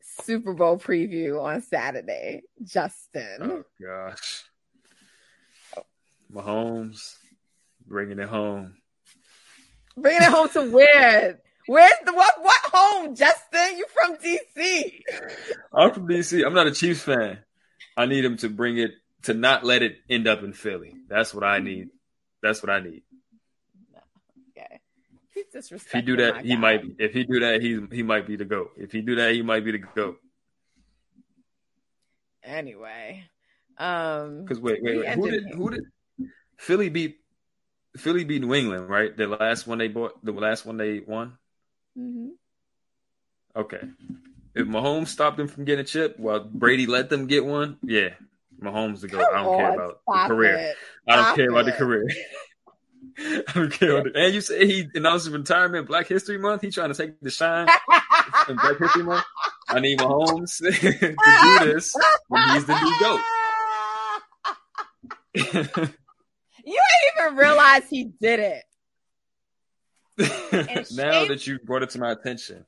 Super 0.00 0.54
Bowl 0.54 0.78
preview 0.78 1.42
on 1.42 1.62
Saturday, 1.62 2.42
Justin. 2.62 3.38
Oh 3.40 3.64
gosh. 3.80 4.44
Mahomes 6.32 7.16
bringing 7.86 8.18
it 8.18 8.28
home. 8.28 8.76
Bringing 9.96 10.22
it 10.22 10.28
home 10.28 10.48
to 10.50 10.70
where? 10.70 11.40
Where's 11.66 11.92
the 12.04 12.12
what? 12.12 12.34
What 12.40 12.60
home, 12.72 13.14
Justin? 13.14 13.76
You 13.76 13.86
from 13.92 14.16
DC? 14.16 15.02
I'm 15.72 15.92
from 15.92 16.08
DC. 16.08 16.44
I'm 16.44 16.54
not 16.54 16.66
a 16.66 16.72
Chiefs 16.72 17.02
fan. 17.02 17.38
I 17.96 18.06
need 18.06 18.24
him 18.24 18.36
to 18.38 18.48
bring 18.48 18.78
it 18.78 18.92
to 19.24 19.34
not 19.34 19.64
let 19.64 19.82
it 19.82 19.96
end 20.08 20.26
up 20.26 20.42
in 20.42 20.52
Philly. 20.52 20.94
That's 21.08 21.34
what 21.34 21.44
I 21.44 21.58
need. 21.58 21.88
That's 22.42 22.62
what 22.62 22.70
I 22.70 22.80
need. 22.80 23.02
If 25.54 25.92
he 25.92 26.02
do 26.02 26.16
that, 26.16 26.42
he 26.44 26.54
guy. 26.54 26.56
might. 26.56 26.84
If 26.98 27.12
he 27.12 27.24
do 27.24 27.40
that, 27.40 27.62
he 27.62 27.80
he 27.94 28.02
might 28.02 28.26
be 28.26 28.36
the 28.36 28.44
goat. 28.44 28.72
If 28.76 28.92
he 28.92 29.00
do 29.00 29.16
that, 29.16 29.32
he 29.32 29.42
might 29.42 29.64
be 29.64 29.72
the 29.72 29.78
goat. 29.78 30.18
Anyway, 32.42 33.24
um, 33.78 34.42
Because 34.42 34.60
wait, 34.60 34.82
wait, 34.82 34.98
wait. 34.98 35.08
Who 35.10 35.30
did 35.30 35.44
who 35.54 35.70
did 35.70 35.84
Philly 36.56 36.88
beat? 36.88 37.18
Philly 37.96 38.24
beat 38.24 38.42
New 38.42 38.54
England, 38.54 38.88
right? 38.88 39.16
The 39.16 39.26
last 39.26 39.66
one 39.66 39.78
they 39.78 39.88
bought. 39.88 40.24
The 40.24 40.32
last 40.32 40.66
one 40.66 40.76
they 40.76 41.00
won. 41.00 41.38
Mm-hmm. 41.98 42.28
Okay. 43.56 43.80
If 44.54 44.66
Mahomes 44.66 45.08
stopped 45.08 45.36
them 45.36 45.48
from 45.48 45.64
getting 45.64 45.84
a 45.84 45.84
chip 45.84 46.18
while 46.18 46.40
Brady 46.40 46.86
let 46.86 47.10
them 47.10 47.26
get 47.26 47.44
one, 47.44 47.76
yeah, 47.82 48.10
Mahomes 48.60 49.00
the 49.00 49.08
goat. 49.08 49.26
I 49.32 49.42
don't 49.42 49.56
care 49.56 49.74
about 49.74 50.00
the 50.06 50.34
career. 50.34 50.74
I 51.06 51.16
don't 51.16 51.36
care 51.36 51.50
about 51.50 51.66
the 51.66 51.72
career. 51.72 52.08
I 53.18 53.42
don't 53.54 53.70
care. 53.72 53.98
About 53.98 54.12
the, 54.12 54.18
and 54.20 54.34
you 54.34 54.40
say 54.40 54.66
he 54.66 54.88
announced 54.94 55.26
his 55.26 55.34
retirement 55.34 55.86
Black 55.88 56.06
History 56.06 56.38
Month. 56.38 56.62
He 56.62 56.70
trying 56.70 56.92
to 56.92 56.96
take 56.96 57.20
the 57.20 57.30
shine 57.30 57.66
in 58.48 58.56
Black 58.56 58.78
History 58.78 59.02
Month. 59.02 59.24
I 59.68 59.80
need 59.80 59.98
Mahomes 59.98 60.58
to 60.62 60.70
do 60.70 61.66
this 61.66 61.94
when 62.28 62.48
he's 62.50 62.64
the 62.64 62.80
new 62.80 63.00
goat. 63.00 63.20
You 66.64 66.74
ain't 66.74 67.28
even 67.28 67.36
realize 67.38 67.88
he 67.88 68.10
did 68.20 68.40
it. 68.40 68.64
now 70.18 71.12
shame- 71.12 71.28
that 71.28 71.46
you 71.46 71.58
brought 71.60 71.82
it 71.82 71.90
to 71.90 71.98
my 71.98 72.10
attention, 72.12 72.66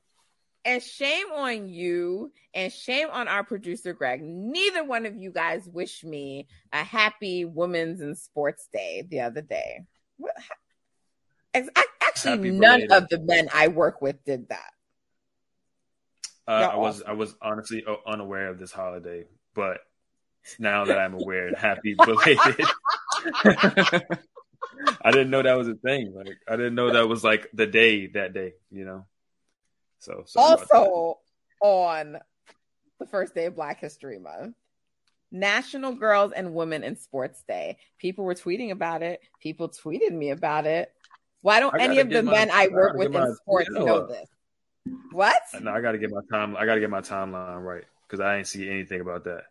And 0.65 0.81
shame 0.81 1.27
on 1.35 1.69
you 1.69 2.31
and 2.53 2.71
shame 2.73 3.09
on 3.11 3.27
our 3.27 3.43
producer, 3.43 3.93
Greg. 3.93 4.21
Neither 4.23 4.83
one 4.83 5.05
of 5.05 5.15
you 5.15 5.31
guys 5.31 5.69
wished 5.71 6.03
me 6.03 6.47
a 6.73 6.83
happy 6.83 7.45
Women's 7.45 8.01
and 8.01 8.17
Sports 8.17 8.67
Day 8.73 9.05
the 9.07 9.21
other 9.21 9.41
day. 9.41 9.81
What- 10.21 10.35
Ex- 11.53 11.67
ac- 11.77 11.87
Actually, 12.01 12.31
Happy 12.31 12.51
none 12.51 12.79
belated. 12.81 12.91
of 12.91 13.09
the 13.09 13.19
men 13.19 13.49
I 13.53 13.67
work 13.67 14.01
with 14.01 14.23
did 14.23 14.47
that. 14.49 14.71
uh, 16.47 16.51
I 16.71 16.75
was 16.77 17.01
I 17.03 17.11
was 17.13 17.35
honestly 17.41 17.83
uh, 17.85 17.95
unaware 18.07 18.47
of 18.49 18.57
this 18.59 18.71
holiday, 18.71 19.25
but 19.53 19.79
now 20.59 20.85
that 20.85 20.97
I'm 20.97 21.13
aware, 21.13 21.53
happy 21.57 21.93
belated. 21.95 22.65
I 25.03 25.11
didn't 25.11 25.29
know 25.29 25.41
that 25.41 25.57
was 25.57 25.67
a 25.67 25.75
thing. 25.75 26.13
Like 26.15 26.37
I 26.47 26.55
didn't 26.55 26.75
know 26.75 26.91
that 26.91 27.07
was 27.07 27.23
like 27.23 27.47
the 27.53 27.67
day 27.67 28.07
that 28.07 28.33
day. 28.33 28.53
You 28.71 28.85
know. 28.85 29.05
So 29.99 30.23
sorry 30.25 30.53
about 30.53 30.69
that. 30.69 30.75
Also, 30.77 31.19
on 31.61 32.17
the 32.99 33.05
first 33.07 33.35
day 33.35 33.45
of 33.45 33.55
Black 33.55 33.79
History 33.79 34.19
Month. 34.19 34.55
National 35.31 35.93
Girls 35.93 36.31
and 36.33 36.53
Women 36.53 36.83
in 36.83 36.95
Sports 36.95 37.43
Day. 37.47 37.77
People 37.97 38.25
were 38.25 38.35
tweeting 38.35 38.71
about 38.71 39.01
it. 39.01 39.21
People 39.41 39.69
tweeted 39.69 40.11
me 40.11 40.31
about 40.31 40.65
it. 40.65 40.91
Why 41.41 41.59
don't 41.59 41.79
any 41.79 41.99
of 41.99 42.09
the 42.09 42.21
my, 42.21 42.31
men 42.31 42.51
I 42.51 42.67
work 42.67 42.95
with 42.95 43.15
in 43.15 43.35
sports 43.35 43.69
know, 43.71 44.07
this? 44.07 44.27
What? 45.11 45.41
No, 45.59 45.71
I 45.71 45.81
got 45.81 45.93
to 45.93 45.97
get 45.97 46.11
my 46.11 46.21
time. 46.31 46.55
I 46.55 46.65
got 46.65 46.75
to 46.75 46.79
get 46.79 46.89
my 46.89 47.01
timeline 47.01 47.63
right 47.63 47.83
because 48.07 48.19
I 48.19 48.37
ain't 48.37 48.47
see 48.47 48.69
anything 48.69 49.01
about 49.01 49.23
that. 49.23 49.43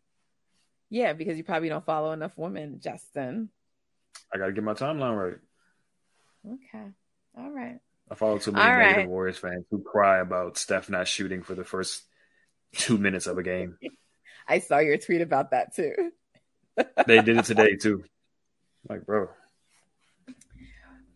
Yeah, 0.88 1.12
because 1.12 1.36
you 1.36 1.44
probably 1.44 1.68
don't 1.68 1.84
follow 1.84 2.12
enough 2.12 2.36
women, 2.36 2.80
Justin. 2.82 3.48
I 4.32 4.38
got 4.38 4.46
to 4.46 4.52
get 4.52 4.64
my 4.64 4.74
timeline 4.74 5.16
right. 5.16 5.38
Okay. 6.54 6.86
All 7.38 7.50
right. 7.50 7.78
I 8.10 8.14
follow 8.14 8.38
too 8.38 8.52
many 8.52 8.68
All 8.68 8.76
negative 8.76 8.96
right. 8.96 9.08
Warriors 9.08 9.38
fans 9.38 9.64
who 9.70 9.82
cry 9.82 10.18
about 10.18 10.58
Steph 10.58 10.90
not 10.90 11.06
shooting 11.06 11.42
for 11.42 11.54
the 11.54 11.64
first 11.64 12.02
two 12.72 12.98
minutes 12.98 13.26
of 13.26 13.38
a 13.38 13.42
game. 13.42 13.78
I 14.50 14.58
saw 14.58 14.78
your 14.78 14.98
tweet 14.98 15.20
about 15.20 15.52
that 15.52 15.76
too. 15.76 15.94
they 17.06 17.22
did 17.22 17.36
it 17.36 17.44
today 17.44 17.76
too. 17.76 18.02
Like, 18.88 19.06
bro. 19.06 19.28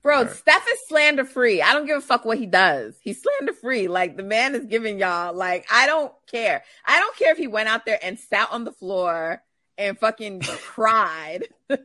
Bro, 0.04 0.22
right. 0.22 0.30
Steph 0.30 0.64
is 0.70 0.86
slander 0.86 1.24
free. 1.24 1.60
I 1.60 1.72
don't 1.72 1.86
give 1.86 1.96
a 1.96 2.00
fuck 2.00 2.24
what 2.24 2.38
he 2.38 2.46
does. 2.46 2.94
He's 3.02 3.20
slander 3.20 3.54
free. 3.54 3.88
Like 3.88 4.16
the 4.16 4.22
man 4.22 4.54
is 4.54 4.66
giving 4.66 5.00
y'all 5.00 5.34
like 5.34 5.66
I 5.72 5.86
don't 5.86 6.12
care. 6.30 6.62
I 6.86 7.00
don't 7.00 7.16
care 7.16 7.32
if 7.32 7.38
he 7.38 7.48
went 7.48 7.68
out 7.68 7.86
there 7.86 7.98
and 8.00 8.20
sat 8.20 8.52
on 8.52 8.62
the 8.62 8.72
floor 8.72 9.42
and 9.76 9.98
fucking 9.98 10.40
cried. 10.42 11.48
He's 11.68 11.78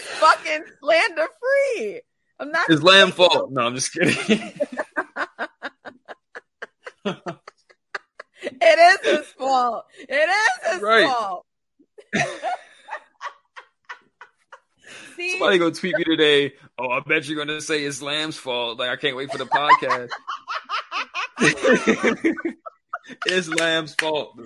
fucking 0.00 0.64
slander 0.80 1.26
free. 1.40 2.00
I'm 2.38 2.50
not. 2.50 2.66
His 2.66 2.82
lamb 2.82 3.10
fault. 3.10 3.50
No, 3.50 3.60
I'm 3.60 3.74
just 3.74 3.92
kidding. 3.92 4.54
It 9.50 9.58
is 9.58 9.58
his 9.58 9.58
fault. 9.58 9.84
It 10.08 10.14
is 10.14 10.72
his 10.72 10.82
right. 10.82 11.06
fault. 11.06 11.46
See? 15.16 15.30
Somebody 15.38 15.58
go 15.58 15.70
tweet 15.70 15.96
me 15.96 16.04
today. 16.04 16.54
Oh, 16.78 16.88
I 16.90 17.00
bet 17.00 17.28
you're 17.28 17.38
gonna 17.44 17.60
say 17.60 17.84
it's 17.84 18.02
Lamb's 18.02 18.36
fault. 18.36 18.78
Like 18.78 18.90
I 18.90 18.96
can't 18.96 19.16
wait 19.16 19.30
for 19.30 19.38
the 19.38 19.46
podcast. 19.46 20.08
it's 23.26 23.48
Lamb's 23.48 23.94
fault. 23.94 24.38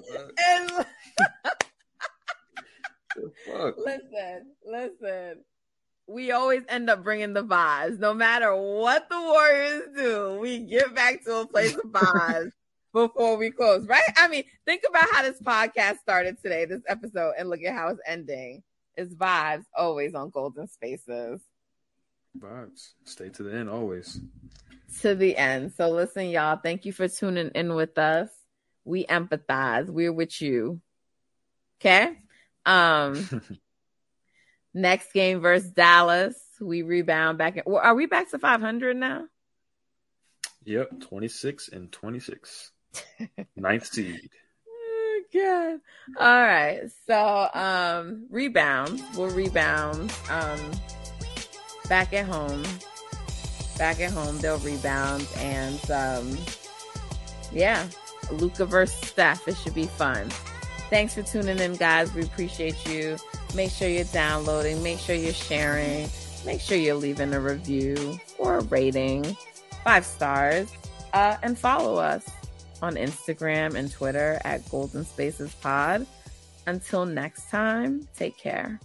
listen, 3.78 4.52
listen. 4.66 5.44
We 6.06 6.32
always 6.32 6.62
end 6.68 6.90
up 6.90 7.02
bringing 7.02 7.32
the 7.32 7.42
vibes. 7.44 7.98
No 7.98 8.12
matter 8.12 8.54
what 8.54 9.08
the 9.08 9.18
Warriors 9.20 9.82
do, 9.96 10.38
we 10.38 10.58
get 10.58 10.94
back 10.94 11.24
to 11.24 11.36
a 11.36 11.46
place 11.46 11.74
of 11.74 11.84
vibes 11.84 12.50
before 12.94 13.36
we 13.36 13.50
close, 13.50 13.86
right? 13.86 14.02
I 14.16 14.28
mean, 14.28 14.44
think 14.64 14.84
about 14.88 15.06
how 15.10 15.22
this 15.22 15.40
podcast 15.42 15.98
started 15.98 16.40
today, 16.40 16.64
this 16.64 16.80
episode, 16.88 17.34
and 17.36 17.50
look 17.50 17.60
at 17.62 17.74
how 17.74 17.88
it's 17.88 18.00
ending. 18.06 18.62
It's 18.96 19.12
vibes 19.12 19.64
always 19.76 20.14
on 20.14 20.30
Golden 20.30 20.68
Spaces. 20.68 21.42
Vibes. 22.38 22.92
Stay 23.02 23.28
to 23.30 23.42
the 23.42 23.52
end 23.52 23.68
always. 23.68 24.20
To 25.00 25.16
the 25.16 25.36
end. 25.36 25.72
So 25.76 25.90
listen, 25.90 26.30
y'all, 26.30 26.56
thank 26.62 26.84
you 26.84 26.92
for 26.92 27.08
tuning 27.08 27.50
in 27.56 27.74
with 27.74 27.98
us. 27.98 28.30
We 28.84 29.04
empathize. 29.06 29.88
We're 29.88 30.12
with 30.12 30.40
you. 30.40 30.80
Okay? 31.80 32.16
Um 32.64 33.28
next 34.74 35.12
game 35.12 35.40
versus 35.40 35.70
Dallas. 35.70 36.36
We 36.60 36.82
rebound 36.82 37.38
back. 37.38 37.56
In, 37.56 37.62
are 37.66 37.94
we 37.94 38.06
back 38.06 38.30
to 38.30 38.38
500 38.38 38.96
now? 38.96 39.24
Yep, 40.64 41.00
26 41.00 41.68
and 41.68 41.90
26. 41.90 42.70
Ninth 43.56 43.86
seed. 43.86 44.30
Oh, 44.68 45.22
God. 45.32 45.80
All 46.18 46.42
right. 46.42 46.80
So 47.06 47.48
um 47.54 48.26
rebounds. 48.30 49.02
We'll 49.16 49.30
rebound. 49.30 50.12
Um 50.30 50.60
back 51.88 52.12
at 52.12 52.26
home. 52.26 52.62
Back 53.78 54.00
at 54.00 54.10
home, 54.10 54.38
they'll 54.38 54.58
rebound. 54.58 55.26
And 55.38 55.90
um 55.90 56.38
yeah. 57.52 57.86
Luka 58.30 58.64
versus 58.64 59.08
Steph. 59.08 59.46
It 59.48 59.56
should 59.56 59.74
be 59.74 59.86
fun. 59.86 60.30
Thanks 60.90 61.14
for 61.14 61.22
tuning 61.22 61.58
in, 61.58 61.76
guys. 61.76 62.12
We 62.14 62.22
appreciate 62.22 62.86
you. 62.86 63.16
Make 63.54 63.70
sure 63.70 63.88
you're 63.88 64.04
downloading, 64.04 64.82
make 64.82 64.98
sure 64.98 65.14
you're 65.14 65.32
sharing, 65.32 66.08
make 66.44 66.60
sure 66.60 66.76
you're 66.76 66.96
leaving 66.96 67.32
a 67.32 67.40
review 67.40 68.18
or 68.38 68.58
a 68.58 68.62
rating, 68.62 69.36
five 69.84 70.04
stars, 70.04 70.72
uh, 71.12 71.36
and 71.42 71.56
follow 71.56 71.96
us 71.96 72.28
on 72.84 72.96
Instagram 72.96 73.74
and 73.74 73.90
Twitter 73.90 74.40
at 74.44 74.68
Golden 74.70 75.04
Spaces 75.04 75.54
Pod. 75.54 76.06
Until 76.66 77.06
next 77.06 77.50
time, 77.50 78.06
take 78.16 78.36
care. 78.38 78.78